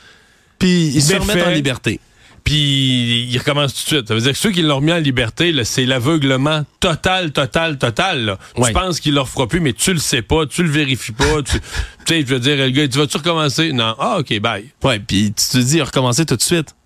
Puis 0.58 0.92
il 0.94 1.02
se 1.02 1.14
remet 1.14 1.42
en 1.42 1.50
liberté 1.50 2.00
puis 2.44 3.26
il 3.30 3.38
recommence 3.38 3.72
tout 3.72 3.80
de 3.80 3.96
suite. 3.96 4.08
Ça 4.08 4.14
veut 4.14 4.20
dire 4.20 4.32
que 4.32 4.38
ceux 4.38 4.50
qui 4.50 4.60
l'ont 4.60 4.76
remis 4.76 4.92
en 4.92 4.98
liberté, 4.98 5.64
c'est 5.64 5.86
l'aveuglement 5.86 6.64
total, 6.78 7.32
total, 7.32 7.78
total. 7.78 8.36
Tu 8.54 8.72
penses 8.72 9.00
qu'il 9.00 9.14
leur 9.14 9.28
fera 9.28 9.48
plus, 9.48 9.60
mais 9.60 9.72
tu 9.72 9.94
le 9.94 9.98
sais 9.98 10.20
pas, 10.20 10.46
tu 10.46 10.62
le 10.62 10.68
vérifies 10.68 11.12
pas. 11.12 11.42
tu 11.42 11.52
sais, 12.06 12.20
je 12.20 12.26
veux 12.26 12.40
dire, 12.40 12.56
le 12.56 12.68
gars, 12.68 12.86
tu 12.86 12.98
vas-tu 12.98 13.16
recommencer? 13.16 13.72
Non. 13.72 13.96
Ah, 13.98 14.18
OK, 14.18 14.38
bye. 14.40 14.70
Ouais, 14.82 15.00
puis 15.00 15.32
tu 15.32 15.48
te 15.48 15.58
dis, 15.58 15.80
recommencer 15.80 16.26
tout 16.26 16.36
de 16.36 16.42
suite. 16.42 16.76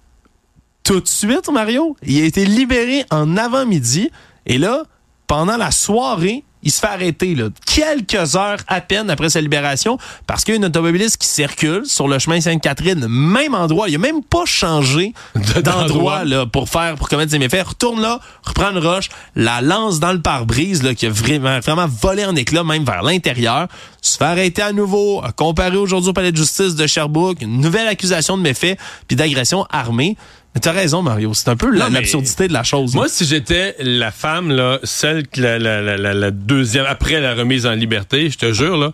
Tout 0.85 1.01
de 1.01 1.09
suite, 1.09 1.51
Mario, 1.53 1.97
il 2.07 2.23
a 2.23 2.25
été 2.25 2.47
libéré 2.47 3.05
en 3.11 3.37
avant-midi. 3.37 4.11
Et 4.47 4.59
là, 4.59 4.85
pendant 5.27 5.57
la 5.57 5.73
soirée, 5.73 6.45
il 6.63 6.71
se 6.71 6.81
fait 6.81 6.87
arrêter 6.87 7.35
là, 7.35 7.49
quelques 7.67 8.37
heures 8.37 8.59
à 8.67 8.81
peine 8.81 9.11
après 9.11 9.31
sa 9.31 9.41
libération 9.41 9.99
parce 10.27 10.45
qu'il 10.45 10.55
y 10.55 10.57
a 10.57 10.59
une 10.59 10.65
automobiliste 10.65 11.17
qui 11.19 11.29
circule 11.29 11.87
sur 11.87 12.09
le 12.09 12.19
chemin 12.19 12.41
Sainte-Catherine, 12.41 13.07
même 13.09 13.55
endroit. 13.55 13.89
Il 13.89 13.95
a 13.95 13.99
même 13.99 14.23
pas 14.23 14.45
changé 14.45 15.15
d'endroit 15.65 16.25
là 16.25 16.47
pour 16.47 16.69
faire 16.69 16.97
pour 16.97 17.09
commettre 17.09 17.31
ses 17.31 17.39
méfaits. 17.39 17.69
Retourne 17.69 18.01
là, 18.01 18.21
reprend 18.43 18.71
une 18.71 18.79
roche, 18.79 19.09
la 19.37 19.61
lance 19.61 20.01
dans 20.01 20.13
le 20.13 20.21
pare-brise 20.21 20.83
là 20.83 20.95
qui 20.95 21.07
a 21.07 21.11
vraiment 21.11 21.61
vraiment 21.61 21.87
volé 21.87 22.25
en 22.25 22.35
éclats 22.37 22.65
même 22.65 22.85
vers 22.85 23.03
l'intérieur. 23.03 23.69
Se 24.03 24.17
fait 24.17 24.25
arrêter 24.25 24.63
à 24.63 24.73
nouveau, 24.73 25.23
comparé 25.37 25.77
aujourd'hui 25.77 26.11
au 26.11 26.13
palais 26.13 26.33
de 26.33 26.37
justice 26.37 26.75
de 26.75 26.87
Sherbrooke, 26.87 27.43
une 27.43 27.61
nouvelle 27.61 27.89
accusation 27.89 28.37
de 28.37 28.43
méfaits 28.43 28.79
puis 29.07 29.17
d'agression 29.17 29.67
armée. 29.71 30.17
Mais 30.55 30.61
t'as 30.61 30.73
raison, 30.73 31.03
Mario. 31.03 31.35
C'est 31.35 31.49
un 31.49 31.57
peu 31.57 31.71
l'absurdité 31.71 32.49
de 32.49 32.53
la 32.53 32.63
chose. 32.63 32.95
Moi, 32.95 33.09
si 33.09 33.25
j'étais 33.25 33.77
la 33.81 34.11
femme, 34.11 34.51
là, 34.51 34.79
celle, 34.83 35.25
la, 35.37 35.59
la, 35.59 35.81
la, 35.81 36.15
la, 36.15 36.31
deuxième, 36.31 36.87
après 36.87 37.21
la 37.21 37.35
remise 37.35 37.67
en 37.67 37.73
liberté, 37.73 38.31
je 38.31 38.39
te 38.39 38.53
jure, 38.53 38.77
là, 38.77 38.93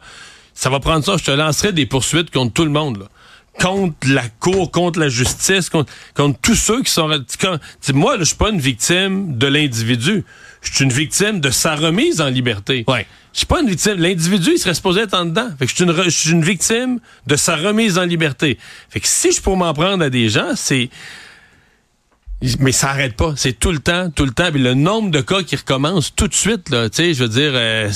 ça 0.53 0.69
va 0.69 0.81
prendre 0.81 1.05
ça. 1.05 1.17
Je 1.17 1.25
te 1.25 1.31
lancerai 1.31 1.73
des 1.73 1.87
poursuites 1.87 2.31
contre 2.31 2.53
tout 2.53 2.65
le 2.65 2.71
monde, 2.71 2.99
là 2.99 3.07
contre 3.61 3.95
la 4.09 4.29
cour, 4.41 4.71
contre 4.71 4.99
la 4.99 5.09
justice, 5.09 5.71
contre, 5.71 5.93
contre 6.15 6.39
tous 6.41 6.55
ceux 6.55 6.83
qui 6.83 6.91
sont... 6.91 7.09
Quand, 7.41 7.59
moi, 7.93 8.17
je 8.19 8.25
suis 8.25 8.37
pas 8.37 8.51
une 8.51 8.61
victime 8.61 9.39
de 9.39 9.47
l'individu. 9.47 10.25
Je 10.63 10.75
suis 10.75 10.85
une 10.85 10.93
victime 10.93 11.41
de 11.41 11.51
sa 11.51 11.77
remise 11.77 12.21
en 12.21 12.29
liberté. 12.29 12.85
Ouais. 12.89 13.07
Je 13.33 13.39
suis 13.39 13.47
pas 13.47 13.61
une 13.61 13.69
victime. 13.69 13.95
L'individu, 13.95 14.53
il 14.55 14.59
serait 14.59 14.75
supposé 14.75 15.03
être 15.03 15.15
en 15.15 15.27
dedans. 15.27 15.49
Fait 15.59 15.67
que 15.67 15.71
je 15.71 15.77
suis, 15.77 15.85
une, 15.85 16.03
je 16.05 16.11
suis 16.11 16.31
une 16.31 16.45
victime 16.45 17.01
de 17.27 17.37
sa 17.37 17.57
remise 17.57 17.99
en 17.99 18.05
liberté. 18.05 18.59
Fait 18.91 19.01
que 19.01 19.09
si 19.09 19.33
je 19.33 19.41
peux 19.41 19.55
m'en 19.55 19.75
prendre 19.75 20.05
à 20.05 20.11
des 20.11 20.29
gens, 20.29 20.53
c'est 20.55 20.89
mais 22.61 22.73
ça 22.73 22.91
arrête 22.91 23.17
pas. 23.17 23.35
C'est 23.37 23.59
tout 23.59 23.73
le 23.73 23.79
temps, 23.79 24.11
tout 24.11 24.25
le 24.25 24.33
temps. 24.33 24.51
Puis 24.51 24.63
le 24.63 24.75
nombre 24.75 25.11
de 25.11 25.21
cas 25.21 25.43
qui 25.43 25.57
recommencent 25.57 26.15
tout 26.15 26.29
de 26.29 26.35
suite, 26.35 26.71
là, 26.71 26.89
tu 26.89 26.97
sais, 26.97 27.15
je 27.15 27.23
veux 27.23 27.29
dire, 27.29 27.53
euh, 27.55 27.89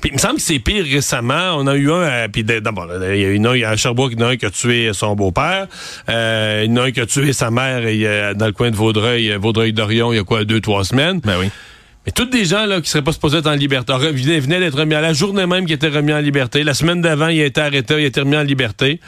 puis 0.00 0.10
il 0.10 0.12
me 0.12 0.18
semble 0.18 0.36
que 0.36 0.42
c'est 0.42 0.58
pire 0.58 0.84
récemment. 0.84 1.56
On 1.56 1.66
a 1.66 1.76
eu 1.76 1.90
un, 1.90 2.02
euh, 2.02 2.28
puis 2.28 2.44
d'abord, 2.44 2.88
il 2.92 3.20
y 3.20 3.24
a 3.24 3.30
une, 3.30 3.50
il 3.54 3.60
y 3.60 3.64
a 3.64 3.70
un 3.70 3.76
Sherbrooke, 3.76 4.12
il 4.12 4.20
y 4.20 4.22
en 4.22 4.26
a 4.26 4.30
un 4.30 4.36
qui 4.36 4.46
a 4.46 4.50
tué 4.50 4.92
son 4.92 5.14
beau-père, 5.14 5.66
euh, 6.08 6.62
il 6.64 6.70
y 6.70 6.74
en 6.74 6.82
a 6.82 6.86
un 6.86 6.90
qui 6.90 7.00
a 7.00 7.06
tué 7.06 7.32
sa 7.32 7.50
mère 7.50 7.82
dans 8.34 8.46
le 8.46 8.52
coin 8.52 8.70
de 8.70 8.76
Vaudreuil, 8.76 9.34
Vaudreuil-Dorion, 9.36 10.12
il 10.12 10.16
y 10.16 10.18
a 10.18 10.24
quoi, 10.24 10.44
deux, 10.44 10.60
trois 10.60 10.84
semaines. 10.84 11.20
Ben 11.20 11.36
oui. 11.38 11.50
Mais 12.06 12.12
toutes 12.12 12.30
des 12.30 12.44
gens 12.44 12.66
là 12.66 12.80
qui 12.80 12.90
seraient 12.90 13.04
pas 13.04 13.12
supposés 13.12 13.38
être 13.38 13.46
en 13.46 13.54
liberté 13.54 13.92
venaient, 13.94 14.38
venaient 14.40 14.60
d'être 14.60 14.78
remis 14.78 14.94
à 14.94 15.00
la 15.00 15.14
journée 15.14 15.46
même 15.46 15.64
qui 15.64 15.72
était 15.72 15.88
remis 15.88 16.12
en 16.12 16.20
liberté. 16.20 16.62
La 16.62 16.74
semaine 16.74 17.00
d'avant, 17.00 17.28
il 17.28 17.40
a 17.40 17.46
été 17.46 17.60
arrêté, 17.60 17.94
il 17.94 18.04
a 18.04 18.06
été 18.06 18.20
remis 18.20 18.36
en 18.36 18.42
liberté. 18.42 19.00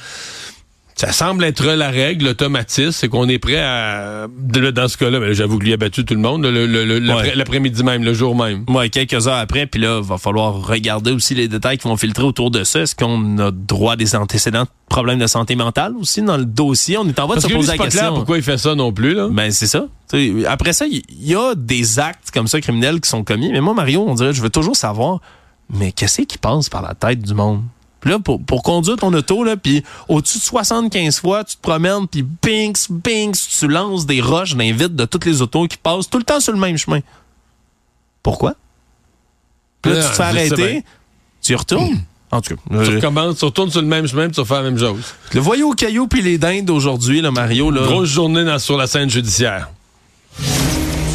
Ça 0.96 1.12
semble 1.12 1.44
être 1.44 1.66
la 1.66 1.90
règle, 1.90 2.24
l'automatisme, 2.24 2.90
c'est 2.90 3.10
qu'on 3.10 3.28
est 3.28 3.38
prêt 3.38 3.60
à... 3.60 4.28
Dans 4.28 4.88
ce 4.88 4.96
cas-là, 4.96 5.30
j'avoue 5.34 5.58
que 5.58 5.64
lui 5.64 5.74
a 5.74 5.76
battu 5.76 6.06
tout 6.06 6.14
le 6.14 6.20
monde 6.20 6.46
l'après-midi 6.46 7.84
même, 7.84 8.02
le 8.02 8.14
jour 8.14 8.34
même. 8.34 8.64
Ouais, 8.66 8.88
quelques 8.88 9.28
heures 9.28 9.36
après, 9.36 9.66
puis 9.66 9.78
là, 9.78 10.00
va 10.00 10.16
falloir 10.16 10.66
regarder 10.66 11.12
aussi 11.12 11.34
les 11.34 11.48
détails 11.48 11.76
qui 11.76 11.86
vont 11.86 11.98
filtrer 11.98 12.24
autour 12.24 12.50
de 12.50 12.64
ça. 12.64 12.80
Est-ce 12.80 12.96
qu'on 12.96 13.38
a 13.38 13.50
droit 13.50 13.92
à 13.92 13.96
des 13.96 14.16
antécédents 14.16 14.62
de 14.62 14.68
problèmes 14.88 15.18
de 15.18 15.26
santé 15.26 15.54
mentale 15.54 15.92
aussi 16.00 16.22
dans 16.22 16.38
le 16.38 16.46
dossier? 16.46 16.96
On 16.96 17.06
est 17.06 17.18
en 17.18 17.26
voie 17.26 17.36
de 17.36 17.40
se 17.42 17.48
poser 17.48 17.72
la 17.72 17.76
question. 17.76 18.00
Clair 18.00 18.14
pourquoi 18.14 18.38
il 18.38 18.42
fait 18.42 18.56
ça 18.56 18.74
non 18.74 18.90
plus, 18.90 19.12
là. 19.12 19.28
Ben, 19.30 19.50
c'est 19.50 19.66
ça. 19.66 19.88
après 20.48 20.72
ça, 20.72 20.86
il 20.86 21.02
y, 21.20 21.34
a 21.34 21.54
des 21.54 21.98
actes 21.98 22.30
comme 22.32 22.46
ça 22.46 22.58
criminels 22.62 23.02
qui 23.02 23.10
sont 23.10 23.22
commis. 23.22 23.52
Mais 23.52 23.60
moi, 23.60 23.74
Mario, 23.74 24.02
on 24.08 24.14
dirait, 24.14 24.32
je 24.32 24.40
veux 24.40 24.48
toujours 24.48 24.76
savoir, 24.76 25.20
mais 25.68 25.92
qu'est-ce 25.92 26.22
qui 26.22 26.38
passe 26.38 26.70
par 26.70 26.80
la 26.80 26.94
tête 26.94 27.20
du 27.20 27.34
monde? 27.34 27.64
Là, 28.04 28.18
pour, 28.18 28.42
pour 28.42 28.62
conduire 28.62 28.96
ton 28.96 29.12
auto, 29.12 29.44
là, 29.44 29.56
puis 29.56 29.82
au-dessus 30.08 30.38
de 30.38 30.42
75 30.42 31.20
fois, 31.20 31.44
tu 31.44 31.56
te 31.56 31.60
promènes, 31.60 32.06
puis 32.06 32.22
binks, 32.22 32.90
binks, 32.90 33.36
tu 33.58 33.68
lances 33.68 34.06
des 34.06 34.20
roches 34.20 34.54
dans 34.54 34.64
vide 34.64 34.94
de 34.94 35.04
toutes 35.04 35.24
les 35.24 35.42
autos 35.42 35.66
qui 35.66 35.76
passent 35.76 36.08
tout 36.08 36.18
le 36.18 36.24
temps 36.24 36.40
sur 36.40 36.52
le 36.52 36.58
même 36.58 36.76
chemin. 36.76 37.00
Pourquoi? 38.22 38.54
Puis 39.82 39.92
là, 39.92 40.02
tu 40.02 40.08
te 40.08 40.14
fais 40.14 40.22
arrêter, 40.22 40.84
tu 41.42 41.54
retournes. 41.54 42.00
En 42.32 42.40
tout 42.40 42.56
cas, 42.56 42.84
tu 42.84 42.96
recommences, 42.96 43.38
tu 43.38 43.44
retournes 43.44 43.70
sur 43.70 43.80
le 43.80 43.86
même 43.86 44.08
chemin, 44.08 44.26
puis 44.26 44.34
tu 44.34 44.44
fais 44.44 44.54
la 44.54 44.62
même 44.62 44.76
chose. 44.76 45.14
Le 45.32 45.40
voyou 45.40 45.70
au 45.70 45.74
caillou 45.74 46.08
puis 46.08 46.22
les 46.22 46.38
dindes 46.38 46.68
aujourd'hui, 46.70 47.20
là, 47.20 47.30
Mario. 47.30 47.70
Là. 47.70 47.82
Grosse 47.82 48.08
journée 48.08 48.44
dans, 48.44 48.58
sur 48.58 48.76
la 48.76 48.88
scène 48.88 49.08
judiciaire. 49.08 49.70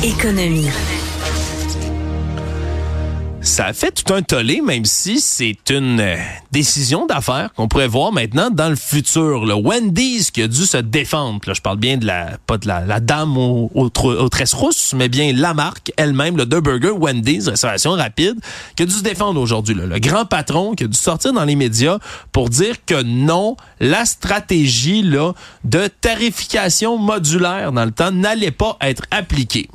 Économie 0.04 0.70
ça 3.42 3.66
a 3.66 3.74
fait 3.74 3.92
tout 3.92 4.14
un 4.14 4.22
tollé, 4.22 4.62
même 4.62 4.86
si 4.86 5.20
c'est 5.20 5.58
une 5.72 6.00
euh, 6.00 6.16
décision 6.52 7.08
d'affaires 7.08 7.52
qu'on 7.56 7.68
pourrait 7.68 7.88
voir 7.88 8.12
maintenant 8.12 8.52
dans 8.52 8.70
le 8.70 8.76
futur. 8.76 9.46
Le 9.46 9.56
Wendy's 9.56 10.30
qui 10.30 10.44
a 10.44 10.48
dû 10.48 10.64
se 10.66 10.78
défendre. 10.78 11.40
Là, 11.48 11.54
je 11.54 11.62
parle 11.62 11.78
bien 11.78 11.98
de 11.98 12.06
la, 12.06 12.38
pas 12.46 12.60
de 12.60 12.68
la, 12.68 13.00
dame 13.00 13.38
aux, 13.38 13.72
aux, 13.74 13.90
tresses 14.30 14.54
rousses, 14.54 14.94
mais 14.96 15.10
bien 15.10 15.34
la 15.34 15.56
marque 15.56 15.92
elle-même, 15.98 16.38
le 16.38 16.46
deux 16.46 16.62
burger 16.62 16.92
Wendy's, 16.92 17.48
restauration 17.48 17.92
rapide, 17.92 18.40
qui 18.76 18.84
a 18.84 18.86
dû 18.86 18.94
se 18.94 19.04
défendre 19.04 19.42
aujourd'hui. 19.42 19.74
Le 19.74 20.00
grand 20.00 20.26
patron 20.26 20.76
qui 20.76 20.84
a 20.84 20.88
dû 20.88 20.98
sortir 20.98 21.34
dans 21.34 21.46
les 21.46 21.56
médias 21.56 21.98
pour 22.32 22.50
dire 22.50 22.86
que 22.86 23.02
non, 23.02 23.58
la 23.80 24.06
stratégie 24.06 25.02
là, 25.02 25.34
de 25.64 25.88
tarification 25.88 26.98
modulaire 26.98 27.72
dans 27.72 27.86
le 27.86 27.92
temps 27.92 28.12
n'allait 28.12 28.52
pas 28.52 28.78
être 28.82 29.04
appliquée. 29.10 29.68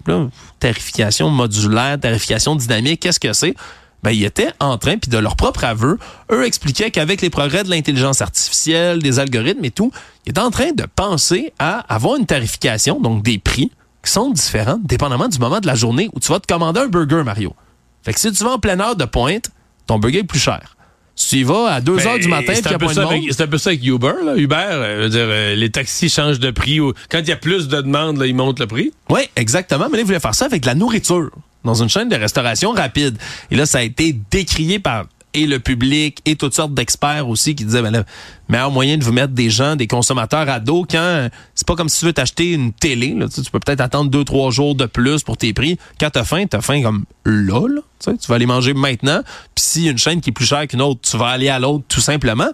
Tarification 0.67 1.31
modulaire, 1.31 2.01
tarification 2.01 2.57
dynamique, 2.57 3.01
qu'est-ce 3.01 3.21
que 3.21 3.33
c'est? 3.33 3.55
Ben, 4.03 4.11
ils 4.11 4.25
étaient 4.25 4.51
en 4.59 4.79
train, 4.79 4.99
puis 4.99 5.11
de 5.11 5.19
leur 5.19 5.37
propre 5.37 5.65
aveu, 5.65 5.99
eux 6.33 6.45
expliquaient 6.45 6.91
qu'avec 6.91 7.23
les 7.23 7.31
progrès 7.31 7.63
de 7.63 7.71
l'intelligence 7.71 8.21
artificielle, 8.21 9.01
des 9.01 9.19
algorithmes 9.21 9.65
et 9.65 9.71
tout, 9.71 9.93
ils 10.25 10.31
étaient 10.31 10.41
en 10.41 10.51
train 10.51 10.73
de 10.73 10.85
penser 10.85 11.53
à 11.61 11.79
avoir 11.93 12.17
une 12.17 12.27
tarification, 12.27 13.01
donc 13.01 13.23
des 13.23 13.39
prix, 13.39 13.71
qui 14.05 14.11
sont 14.11 14.31
différents, 14.31 14.79
dépendamment 14.83 15.29
du 15.29 15.39
moment 15.39 15.61
de 15.61 15.67
la 15.67 15.77
journée 15.77 16.11
où 16.15 16.21
tu 16.21 16.33
vas 16.33 16.41
te 16.41 16.53
commander 16.53 16.81
un 16.81 16.89
burger, 16.89 17.23
Mario. 17.25 17.55
Fait 18.03 18.13
que 18.13 18.21
si 18.21 18.31
tu 18.33 18.43
vas 18.45 18.53
en 18.53 18.59
pleine 18.59 18.81
heure 18.81 18.97
de 18.97 19.05
pointe, 19.05 19.51
ton 19.87 19.99
burger 19.99 20.19
est 20.19 20.25
plus 20.25 20.41
cher. 20.41 20.76
Tu 21.17 21.37
y 21.37 21.43
vas 21.45 21.73
à 21.73 21.81
2 21.81 21.97
ben, 21.97 22.07
heures 22.07 22.19
du 22.19 22.29
matin, 22.29 22.53
c'est 22.55 22.67
un, 22.67 22.79
peu 22.79 22.89
ça 22.89 23.09
avec, 23.09 23.23
c'est 23.31 23.43
un 23.43 23.47
peu 23.47 23.57
ça 23.57 23.71
avec 23.71 23.85
Uber. 23.85 24.13
Là. 24.23 24.37
Uber, 24.37 24.57
euh, 24.57 25.09
dire, 25.09 25.21
euh, 25.23 25.55
les 25.55 25.71
taxis 25.71 26.11
changent 26.11 26.41
de 26.41 26.51
prix. 26.51 26.79
Quand 27.09 27.21
il 27.21 27.29
y 27.29 27.33
a 27.33 27.37
plus 27.37 27.69
de 27.69 27.81
demandes, 27.81 28.19
là, 28.19 28.27
ils 28.27 28.35
montent 28.35 28.61
le 28.61 28.67
prix. 28.67 28.93
Oui, 29.09 29.23
exactement. 29.35 29.87
Mais 29.91 29.97
là, 29.97 30.03
ils 30.03 30.07
voulaient 30.07 30.21
faire 30.21 30.35
ça 30.35 30.45
avec 30.45 30.67
la 30.67 30.75
nourriture 30.75 31.31
dans 31.65 31.83
une 31.83 31.89
chaîne 31.89 32.11
de 32.11 32.17
restauration 32.17 32.73
rapide. 32.73 33.17
Et 33.51 33.57
là, 33.57 33.65
ça 33.65 33.79
a 33.79 33.83
été 33.83 34.15
décrié 34.31 34.79
par 34.79 35.07
et 35.37 35.47
le 35.47 35.61
public 35.61 36.21
et 36.25 36.35
toutes 36.35 36.55
sortes 36.55 36.75
d'experts 36.75 37.29
aussi 37.29 37.55
qui 37.55 37.65
disaient 37.65 37.83
ben 37.83 37.93
le 37.93 38.05
meilleur 38.49 38.71
moyen 38.71 38.97
de 38.97 39.05
vous 39.05 39.13
mettre 39.13 39.35
des 39.35 39.51
gens, 39.51 39.77
des 39.77 39.87
consommateurs 39.87 40.49
à 40.49 40.61
dos 40.61 40.87
quand 40.91 41.29
c'est 41.55 41.67
pas 41.67 41.77
comme 41.77 41.89
si 41.89 42.01
tu 42.01 42.07
veux 42.07 42.13
t'acheter 42.13 42.53
une 42.53 42.73
télé. 42.73 43.15
Là, 43.15 43.27
tu, 43.29 43.43
peux 43.51 43.61
peut-être 43.61 43.83
attendre 43.83 44.11
deux, 44.11 44.25
trois 44.25 44.51
jours 44.51 44.75
de 44.75 44.87
plus 44.87 45.23
pour 45.23 45.37
tes 45.37 45.53
prix. 45.53 45.79
Quand 46.01 46.11
t'as 46.11 46.25
faim, 46.25 46.45
t'as 46.49 46.63
faim 46.63 46.83
comme 46.83 47.05
là, 47.25 47.69
là 47.69 47.83
tu, 48.01 48.29
vas 48.29 48.35
aller 48.35 48.47
manger 48.47 48.73
maintenant. 48.73 49.21
Puis 49.55 49.65
s'il 49.65 49.83
y 49.83 49.89
a 49.89 49.91
une 49.91 49.99
chaîne 49.99 50.21
qui 50.21 50.31
est 50.31 50.33
plus 50.33 50.47
chère 50.47 50.67
qu'une 50.67 50.83
autre, 50.83 51.01
tu 51.03 51.17
vas 51.17 51.29
aller 51.29 51.49
à 51.49 51.59
l'autre 51.59 51.85
tout 51.89 52.01
simplement. 52.01 52.49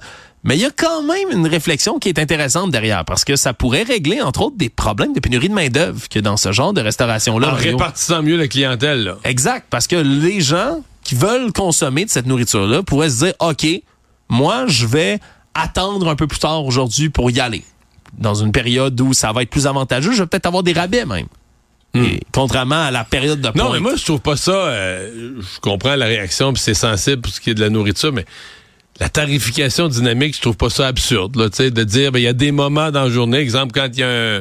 Mais 0.44 0.56
il 0.56 0.60
y 0.60 0.64
a 0.64 0.70
quand 0.70 1.02
même 1.04 1.30
une 1.30 1.46
réflexion 1.46 2.00
qui 2.00 2.08
est 2.08 2.18
intéressante 2.18 2.72
derrière 2.72 3.04
parce 3.04 3.24
que 3.24 3.36
ça 3.36 3.54
pourrait 3.54 3.84
régler, 3.84 4.20
entre 4.20 4.42
autres, 4.42 4.56
des 4.56 4.70
problèmes 4.70 5.12
de 5.12 5.20
pénurie 5.20 5.48
de 5.48 5.54
main-d'œuvre 5.54 6.08
que 6.08 6.18
dans 6.18 6.36
ce 6.36 6.50
genre 6.50 6.72
de 6.72 6.80
restauration-là. 6.80 7.48
En 7.48 7.52
Mario. 7.52 7.72
répartissant 7.72 8.22
mieux 8.24 8.36
la 8.36 8.48
clientèle, 8.48 9.04
là. 9.04 9.18
Exact, 9.22 9.66
parce 9.70 9.86
que 9.86 9.94
les 9.94 10.40
gens 10.40 10.82
qui 11.12 11.18
veulent 11.18 11.52
consommer 11.52 12.04
de 12.06 12.10
cette 12.10 12.26
nourriture-là 12.26 12.82
pourraient 12.82 13.10
se 13.10 13.24
dire, 13.24 13.34
OK, 13.40 13.66
moi, 14.30 14.66
je 14.66 14.86
vais 14.86 15.20
attendre 15.54 16.08
un 16.08 16.16
peu 16.16 16.26
plus 16.26 16.38
tard 16.38 16.64
aujourd'hui 16.64 17.10
pour 17.10 17.30
y 17.30 17.38
aller. 17.40 17.62
Dans 18.16 18.34
une 18.34 18.52
période 18.52 18.98
où 19.00 19.12
ça 19.12 19.32
va 19.32 19.42
être 19.42 19.50
plus 19.50 19.66
avantageux, 19.66 20.12
je 20.12 20.22
vais 20.22 20.26
peut-être 20.26 20.46
avoir 20.46 20.62
des 20.62 20.72
rabais 20.72 21.04
même. 21.04 21.26
Et 21.94 22.20
contrairement 22.32 22.82
à 22.86 22.90
la 22.90 23.04
période 23.04 23.42
de 23.42 23.48
Hmm. 23.48 23.52
Non, 23.54 23.64
pointe. 23.64 23.74
mais 23.74 23.80
moi, 23.80 23.96
je 23.96 24.04
trouve 24.04 24.20
pas 24.20 24.36
ça. 24.36 24.52
euh, 24.52 25.34
je 25.40 25.60
comprends 25.60 25.94
la 25.94 26.06
réaction, 26.06 26.54
puis 26.54 26.62
c'est 26.62 26.72
sensible 26.72 27.20
pour 27.20 27.30
ce 27.32 27.38
qui 27.40 27.50
est 27.50 27.54
de 27.54 27.60
la 27.60 27.68
nourriture, 27.68 28.12
mais 28.12 28.24
la 28.98 29.10
tarification 29.10 29.88
dynamique, 29.88 30.34
je 30.36 30.40
trouve 30.40 30.56
pas 30.56 30.70
ça 30.70 30.86
absurde. 30.86 31.36
Là, 31.36 31.48
de 31.50 31.84
dire, 31.84 32.10
ben, 32.12 32.18
il 32.20 32.22
y 32.22 32.28
a 32.28 32.32
des 32.32 32.52
moments 32.52 32.90
dans 32.90 33.04
la 33.04 33.10
journée, 33.10 33.38
exemple, 33.38 33.72
quand 33.74 33.88
il 33.92 33.98
y 34.00 34.02
a 34.02 34.08
un, 34.08 34.40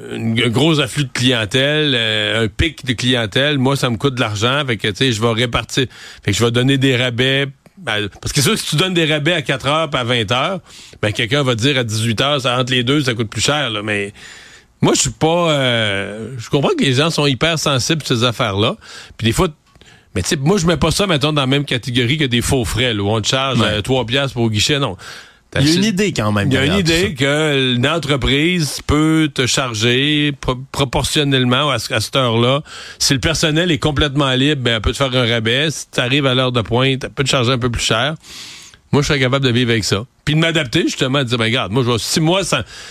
un- 0.00 0.36
un 0.38 0.48
gros 0.48 0.80
afflux 0.80 1.04
de 1.04 1.10
clientèle, 1.12 1.92
euh, 1.94 2.44
un 2.44 2.48
pic 2.48 2.84
de 2.86 2.92
clientèle, 2.94 3.58
moi, 3.58 3.76
ça 3.76 3.90
me 3.90 3.96
coûte 3.96 4.14
de 4.14 4.20
l'argent, 4.20 4.62
fait 4.66 4.76
que, 4.76 4.88
tu 4.88 4.94
sais, 4.96 5.12
je 5.12 5.20
vais 5.20 5.32
répartir, 5.32 5.86
fait 6.24 6.32
que 6.32 6.36
je 6.36 6.44
vais 6.44 6.50
donner 6.50 6.78
des 6.78 6.96
rabais. 6.96 7.46
ben, 7.78 8.08
Parce 8.20 8.32
que 8.32 8.40
c'est 8.40 8.46
sûr 8.48 8.52
que 8.54 8.60
si 8.60 8.66
tu 8.70 8.76
donnes 8.76 8.94
des 8.94 9.04
rabais 9.06 9.32
à 9.32 9.42
4 9.42 9.66
heures 9.66 9.90
puis 9.90 10.00
à 10.00 10.04
20 10.04 10.30
heures, 10.32 10.60
ben, 11.00 11.12
quelqu'un 11.12 11.42
va 11.42 11.54
dire 11.54 11.76
à 11.78 11.84
18 11.84 12.20
heures, 12.20 12.40
ça, 12.40 12.58
entre 12.58 12.72
les 12.72 12.84
deux, 12.84 13.02
ça 13.02 13.14
coûte 13.14 13.28
plus 13.30 13.40
cher, 13.42 13.70
là, 13.70 13.82
mais 13.82 14.12
moi, 14.80 14.94
je 14.94 15.00
suis 15.02 15.10
pas. 15.10 15.50
euh, 15.52 16.34
je 16.38 16.48
comprends 16.50 16.74
que 16.76 16.82
les 16.84 16.94
gens 16.94 17.10
sont 17.10 17.26
hyper 17.26 17.58
sensibles 17.58 18.02
sur 18.02 18.16
ces 18.16 18.24
affaires-là. 18.24 18.76
Puis 19.16 19.26
des 19.26 19.32
fois, 19.32 19.48
mais 20.14 20.22
tu 20.22 20.28
sais, 20.30 20.36
moi, 20.36 20.58
je 20.58 20.66
mets 20.66 20.76
pas 20.76 20.90
ça, 20.90 21.06
mettons, 21.06 21.32
dans 21.32 21.40
la 21.42 21.46
même 21.46 21.64
catégorie 21.64 22.18
que 22.18 22.24
des 22.24 22.40
faux 22.42 22.64
frais, 22.64 22.92
là, 22.92 23.02
où 23.02 23.08
on 23.08 23.20
te 23.20 23.28
charge 23.28 23.60
Ouais. 23.60 23.66
euh, 23.68 23.80
3 23.82 24.04
piastres 24.06 24.34
pour 24.34 24.42
au 24.44 24.50
guichet. 24.50 24.78
Non. 24.78 24.96
Il 25.60 25.68
y 25.68 25.72
a 25.72 25.74
une 25.74 25.84
idée 25.84 26.12
quand 26.12 26.32
même. 26.32 26.48
Il 26.48 26.54
y 26.54 26.56
a 26.56 26.64
une 26.64 26.78
idée 26.78 27.14
que 27.14 27.74
une 27.76 27.86
entreprise 27.86 28.80
peut 28.86 29.30
te 29.32 29.46
charger 29.46 30.32
pro- 30.40 30.58
proportionnellement 30.72 31.70
à, 31.70 31.78
ce- 31.78 31.92
à 31.92 32.00
cette 32.00 32.16
heure-là. 32.16 32.62
Si 32.98 33.12
le 33.12 33.20
personnel 33.20 33.70
est 33.70 33.78
complètement 33.78 34.30
libre, 34.32 34.62
ben, 34.62 34.74
elle 34.76 34.80
peut 34.80 34.92
te 34.92 34.96
faire 34.96 35.14
un 35.14 35.26
rabais. 35.28 35.70
Si 35.70 35.86
tu 35.92 36.00
arrives 36.00 36.26
à 36.26 36.34
l'heure 36.34 36.52
de 36.52 36.62
pointe, 36.62 37.04
elle 37.04 37.10
peut 37.10 37.24
te 37.24 37.28
charger 37.28 37.52
un 37.52 37.58
peu 37.58 37.70
plus 37.70 37.82
cher. 37.82 38.14
Moi, 38.92 39.02
je 39.02 39.08
serais 39.08 39.20
capable 39.20 39.44
de 39.44 39.50
vivre 39.50 39.70
avec 39.70 39.84
ça. 39.84 40.04
Puis 40.24 40.34
de 40.34 40.40
m'adapter, 40.40 40.82
justement, 40.82 41.18
de 41.20 41.24
dire, 41.24 41.38
ben, 41.38 41.44
regarde, 41.44 41.72
moi, 41.72 41.82
je 41.84 41.90
vais, 41.90 41.98
si 41.98 42.20
moi, 42.20 42.40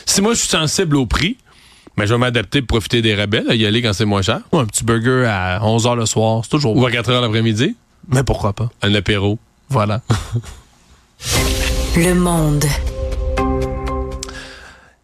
si 0.05 0.21
moi, 0.21 0.33
je 0.33 0.39
suis 0.39 0.47
sensible 0.49 0.95
au 0.97 1.05
prix, 1.05 1.37
ben, 1.97 2.05
je 2.05 2.13
vais 2.13 2.19
m'adapter 2.19 2.61
pour 2.61 2.77
profiter 2.77 3.01
des 3.01 3.15
rabais, 3.15 3.43
là, 3.47 3.53
y 3.55 3.65
aller 3.65 3.81
quand 3.81 3.93
c'est 3.93 4.05
moins 4.05 4.21
cher. 4.21 4.39
Ouais, 4.51 4.61
un 4.61 4.65
petit 4.65 4.83
burger 4.83 5.25
à 5.27 5.59
11 5.63 5.85
h 5.85 5.95
le 5.95 6.05
soir, 6.05 6.41
c'est 6.43 6.49
toujours 6.51 6.75
Ou 6.75 6.85
à 6.85 6.91
4 6.91 7.09
heures 7.11 7.21
l'après-midi, 7.21 7.75
Mais 8.07 8.23
pourquoi 8.23 8.53
pas? 8.53 8.69
un 8.81 8.93
apéro. 8.95 9.37
Voilà. 9.69 10.01
Le 11.97 12.13
monde. 12.13 12.90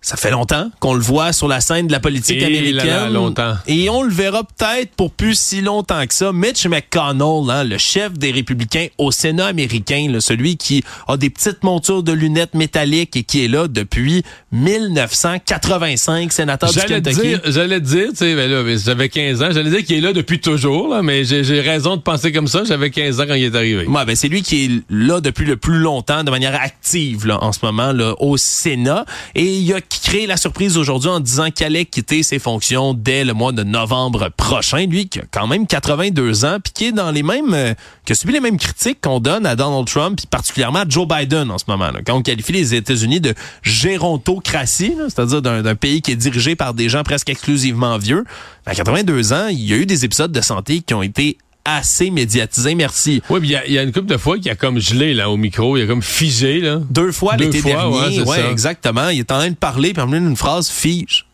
Ça 0.08 0.16
fait 0.16 0.32
longtemps 0.32 0.72
qu'on 0.80 0.94
le 0.94 1.02
voit 1.02 1.34
sur 1.34 1.50
la 1.50 1.60
scène 1.60 1.88
de 1.88 1.92
la 1.92 2.00
politique 2.00 2.42
Et 2.42 2.46
américaine. 2.46 2.88
là 2.88 3.04
là, 3.04 3.10
longtemps. 3.10 3.56
Et 3.68 3.90
on 3.90 4.04
le 4.04 4.10
verra 4.10 4.46
peut-être 4.46 4.92
pour 4.96 5.12
plus 5.12 5.38
si 5.38 5.60
longtemps 5.60 6.08
que 6.08 6.14
ça. 6.14 6.32
Mitch 6.32 6.66
McConnell, 6.66 7.50
hein, 7.50 7.66
le 7.66 7.78
chef 7.78 8.14
des 8.14 8.32
républicains 8.32 8.88
au 8.98 9.12
Sénat 9.12 9.48
américain, 9.48 10.08
là, 10.10 10.22
celui 10.22 10.56
qui 10.56 10.82
a 11.10 11.18
des 11.18 11.30
petites 11.30 11.62
montures 11.62 12.04
de 12.04 12.14
lunettes 12.14 12.54
métalliques 12.54 13.18
et 13.18 13.24
qui 13.24 13.44
est 13.44 13.50
là 13.50 13.68
depuis 13.68 14.24
1985, 14.54 16.32
sénateur 16.32 16.72
du 16.72 16.80
Kentucky. 16.80 17.36
j'allais 17.44 17.82
dire, 17.82 18.08
tu 18.12 18.16
sais, 18.16 18.34
ben 18.34 18.50
là, 18.50 18.64
ben, 18.64 18.80
j'avais 18.80 19.10
15 19.10 19.44
ans, 19.44 19.50
j'allais 19.52 19.72
dire 19.72 19.84
qu'il 19.84 19.98
est 19.98 20.02
là 20.02 20.14
depuis 20.14 20.40
toujours, 20.40 20.88
là, 20.88 21.02
mais 21.02 21.26
j'ai 21.26 21.60
raison 21.60 21.98
de 21.98 22.02
penser 22.02 22.32
comme 22.32 22.48
ça, 22.48 22.64
j'avais 22.64 22.92
15 22.92 23.20
ans 23.20 23.26
quand 23.28 23.34
il 23.34 23.44
est 23.44 23.56
arrivé. 23.56 23.86
Ouais, 23.86 24.06
ben 24.06 24.16
c'est 24.16 24.30
lui 24.30 24.42
qui 24.42 24.64
est 24.64 24.72
là 24.90 25.20
depuis 25.20 25.46
le 25.46 25.58
plus 25.58 25.80
longtemps, 25.80 26.24
de 26.24 26.32
manière 26.32 26.56
active 26.56 27.28
là, 27.28 27.44
en 27.44 27.52
ce 27.52 27.60
moment 27.62 27.92
là, 27.92 28.14
au 28.20 28.38
Sénat. 28.38 29.06
Et 29.36 29.58
il 29.58 29.74
a 29.74 29.82
créé 30.02 30.28
la 30.28 30.38
surprise 30.38 30.78
aujourd'hui 30.78 31.10
en 31.10 31.20
disant 31.20 31.52
qu'il 31.52 31.66
allait 31.66 31.86
quitter 31.86 32.24
ses 32.24 32.40
fonctions 32.40 32.94
dès 32.94 33.24
le 33.24 33.34
mois 33.34 33.52
de 33.52 33.64
novembre 33.64 34.30
prochain. 34.36 34.86
Lui 34.86 35.10
qui 35.10 35.20
a 35.20 35.24
quand 35.32 35.48
même 35.48 35.68
82 35.68 36.46
ans, 36.46 36.58
puis 36.64 36.74
qui 36.74 36.86
est 36.86 36.92
dans 36.92 37.12
les 37.12 37.24
mêmes, 37.24 37.54
euh, 37.54 37.74
qui 38.06 38.14
a 38.14 38.16
subi 38.16 38.34
les 38.34 38.40
mêmes 38.40 38.58
critiques 38.58 39.00
qu'on 39.02 39.20
donne 39.20 39.46
à 39.46 39.56
Donald 39.56 39.88
Trump, 39.88 40.18
puis 40.18 40.28
particulièrement 40.28 40.80
à 40.80 40.86
Joe 40.88 41.08
Biden 41.08 41.52
en 41.52 41.58
ce 41.58 41.66
moment. 41.68 41.90
Quand 42.06 42.16
on 42.16 42.22
qualifie 42.22 42.54
les 42.54 42.76
États-Unis 42.76 43.22
de 43.22 43.34
gérontocratie, 43.64 44.96
c'est-à-dire 45.10 45.42
d'un 45.42 45.76
pays 45.76 46.02
qui 46.02 46.12
est 46.12 46.16
dirigé 46.16 46.56
par 46.56 46.74
des 46.74 46.90
gens 46.90 47.04
presque 47.04 47.30
exclusivement 47.30 47.98
vieux. 47.98 48.26
À 48.66 48.76
82 48.76 49.34
ans, 49.34 49.48
il 49.50 49.64
y 49.66 49.74
a 49.74 49.78
eu 49.78 49.86
des 49.86 50.06
épisodes 50.06 50.32
de 50.32 50.42
santé 50.42 50.82
qui 50.82 50.94
ont 50.94 51.04
été 51.04 51.38
assez 51.68 52.10
médiatisés. 52.10 52.74
Merci. 52.76 53.22
Oui, 53.30 53.40
il 53.44 53.50
y 53.50 53.56
a- 53.56 53.68
il 53.68 53.74
y, 53.74 53.78
a 53.78 53.84
une 53.84 53.92
couple 53.92 54.08
de 54.08 54.18
fois 54.18 54.40
qu'il 54.40 54.50
a 54.50 54.56
comme 54.56 54.80
gelé, 54.80 55.14
là, 55.14 55.30
au 55.30 55.36
micro, 55.38 55.76
il 55.78 55.84
a 55.84 55.86
comme 55.86 56.02
figé, 56.02 56.62
là. 56.62 56.80
Deux 56.90 57.12
fois 57.12 57.36
l'été 57.36 57.62
dernier. 57.62 58.22
ouais, 58.24 58.50
exactement. 58.50 59.10
Il 59.10 59.20
est 59.20 59.32
en 59.32 59.40
train 59.40 59.50
de 59.50 59.56
parler, 59.56 59.94
puis 59.94 60.02
en 60.02 60.12
une 60.14 60.36
phrase 60.36 60.70
fige. 60.70 61.26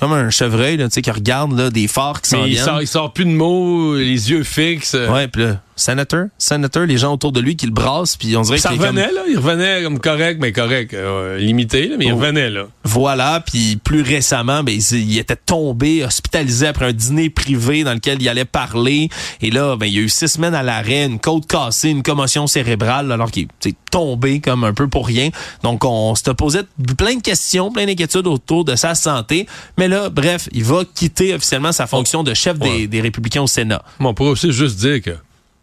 Comme 0.00 0.12
un 0.12 0.28
chevreuil, 0.30 0.76
là, 0.76 0.88
tu 0.88 0.94
sais, 0.94 1.02
qui 1.02 1.10
regarde 1.10 1.56
là, 1.58 1.70
des 1.70 1.88
phares 1.88 2.20
qui 2.20 2.30
s'en 2.30 2.44
il 2.44 2.58
sort, 2.58 2.82
il 2.82 2.86
sort 2.86 3.12
plus 3.12 3.24
de 3.24 3.30
mots, 3.30 3.94
les 3.96 4.30
yeux 4.30 4.42
fixes. 4.42 4.94
Ouais, 4.94 5.26
puis 5.28 5.42
là, 5.42 5.60
senator, 5.76 6.26
senator, 6.38 6.84
les 6.84 6.96
gens 6.96 7.12
autour 7.12 7.32
de 7.32 7.40
lui 7.40 7.54
qui 7.56 7.66
le 7.66 7.72
brassent, 7.72 8.16
puis 8.16 8.36
on 8.36 8.42
dirait 8.42 8.58
ça 8.58 8.70
qu'il 8.70 8.78
est 8.80 8.84
comme... 8.86 8.96
revenait, 8.96 9.12
là, 9.12 9.20
il 9.28 9.36
revenait 9.36 9.82
comme 9.82 9.98
correct, 10.00 10.38
mais 10.40 10.52
correct, 10.52 10.94
euh, 10.94 11.36
limité, 11.38 11.86
là, 11.88 11.96
mais 11.98 12.06
il 12.06 12.12
Oh. 12.12 12.16
revenait, 12.16 12.50
là. 12.50 12.66
Voilà, 12.84 13.42
puis 13.46 13.76
plus 13.76 14.02
récemment, 14.02 14.62
ben, 14.62 14.72
il, 14.74 15.10
il 15.10 15.18
était 15.18 15.36
tombé, 15.36 16.04
hospitalisé 16.04 16.66
après 16.66 16.86
un 16.86 16.92
dîner 16.92 17.30
privé 17.30 17.84
dans 17.84 17.94
lequel 17.94 18.20
il 18.22 18.28
allait 18.28 18.44
parler. 18.44 19.08
Et 19.42 19.50
là, 19.50 19.76
ben, 19.76 19.86
il 19.86 19.92
y 19.94 19.98
a 19.98 20.02
eu 20.02 20.08
six 20.08 20.28
semaines 20.28 20.54
à 20.54 20.62
l'arrêt, 20.62 21.04
une 21.04 21.18
côte 21.20 21.46
cassée, 21.46 21.90
une 21.90 22.02
commotion 22.02 22.46
cérébrale, 22.46 23.12
alors 23.12 23.30
qu'il 23.30 23.48
est 23.64 23.76
tombé 23.90 24.40
comme 24.40 24.64
un 24.64 24.72
peu 24.74 24.88
pour 24.88 25.06
rien. 25.06 25.28
Donc, 25.62 25.84
on 25.84 26.14
se 26.14 26.30
posait 26.30 26.62
plein 26.96 27.16
de 27.16 27.22
questions, 27.22 27.70
plein 27.70 27.86
d'inquiétudes 27.86 28.26
autour 28.26 28.64
de 28.64 28.76
sa 28.76 28.94
santé. 28.94 29.46
Mais 29.78 29.88
là, 29.88 30.08
bref, 30.10 30.48
il 30.52 30.64
va 30.64 30.82
quitter 30.94 31.34
officiellement 31.34 31.72
sa 31.72 31.86
fonction 31.86 32.22
de 32.22 32.32
chef 32.34 32.58
des, 32.58 32.66
Ouais. 32.66 32.86
des 32.86 33.00
républicains 33.00 33.42
au 33.42 33.46
Sénat. 33.46 33.82
Bon, 34.00 34.08
on 34.10 34.14
pourrait 34.14 34.30
aussi 34.30 34.52
juste 34.52 34.78
dire 34.78 35.00
que, 35.02 35.10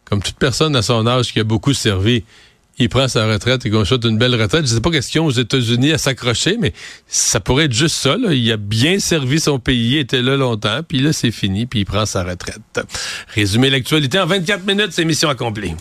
comme 0.06 0.22
toute 0.22 0.38
personne 0.38 0.76
à 0.76 0.82
son 0.82 1.06
âge 1.08 1.34
qui 1.34 1.40
a 1.40 1.44
beaucoup 1.44 1.74
servi, 1.74 2.24
il 2.80 2.90
prend 2.90 3.08
sa 3.08 3.28
retraite 3.28 3.66
et 3.66 3.70
qu'on 3.70 3.84
une 4.08 4.18
belle 4.18 4.40
retraite. 4.40 4.66
Je 4.66 4.74
sais 4.74 4.82
pas 4.82 4.90
ont 5.20 5.26
aux 5.26 5.32
États-Unis 5.32 5.92
à 5.92 5.98
s'accrocher, 5.98 6.58
mais 6.60 6.74
ça 7.08 7.40
pourrait 7.40 7.66
être 7.66 7.74
juste 7.74 7.96
ça. 7.96 8.16
Il 8.32 8.52
a 8.52 8.58
bien 8.58 9.00
servi 9.00 9.40
son 9.40 9.60
pays, 9.60 9.92
il 9.92 9.98
était 10.00 10.22
là 10.22 10.38
longtemps, 10.38 10.82
puis 10.88 11.00
là, 11.00 11.14
c'est 11.14 11.32
fini, 11.32 11.66
puis 11.66 11.82
il 11.82 11.86
prend 11.86 12.06
sa 12.06 12.24
retraite. 12.24 12.82
Résumer 13.34 13.70
l'actualité 13.70 14.20
en 14.20 14.26
24 14.26 14.66
minutes, 14.66 14.90
c'est 14.92 15.06
mission 15.06 15.30
accomplie. 15.30 15.76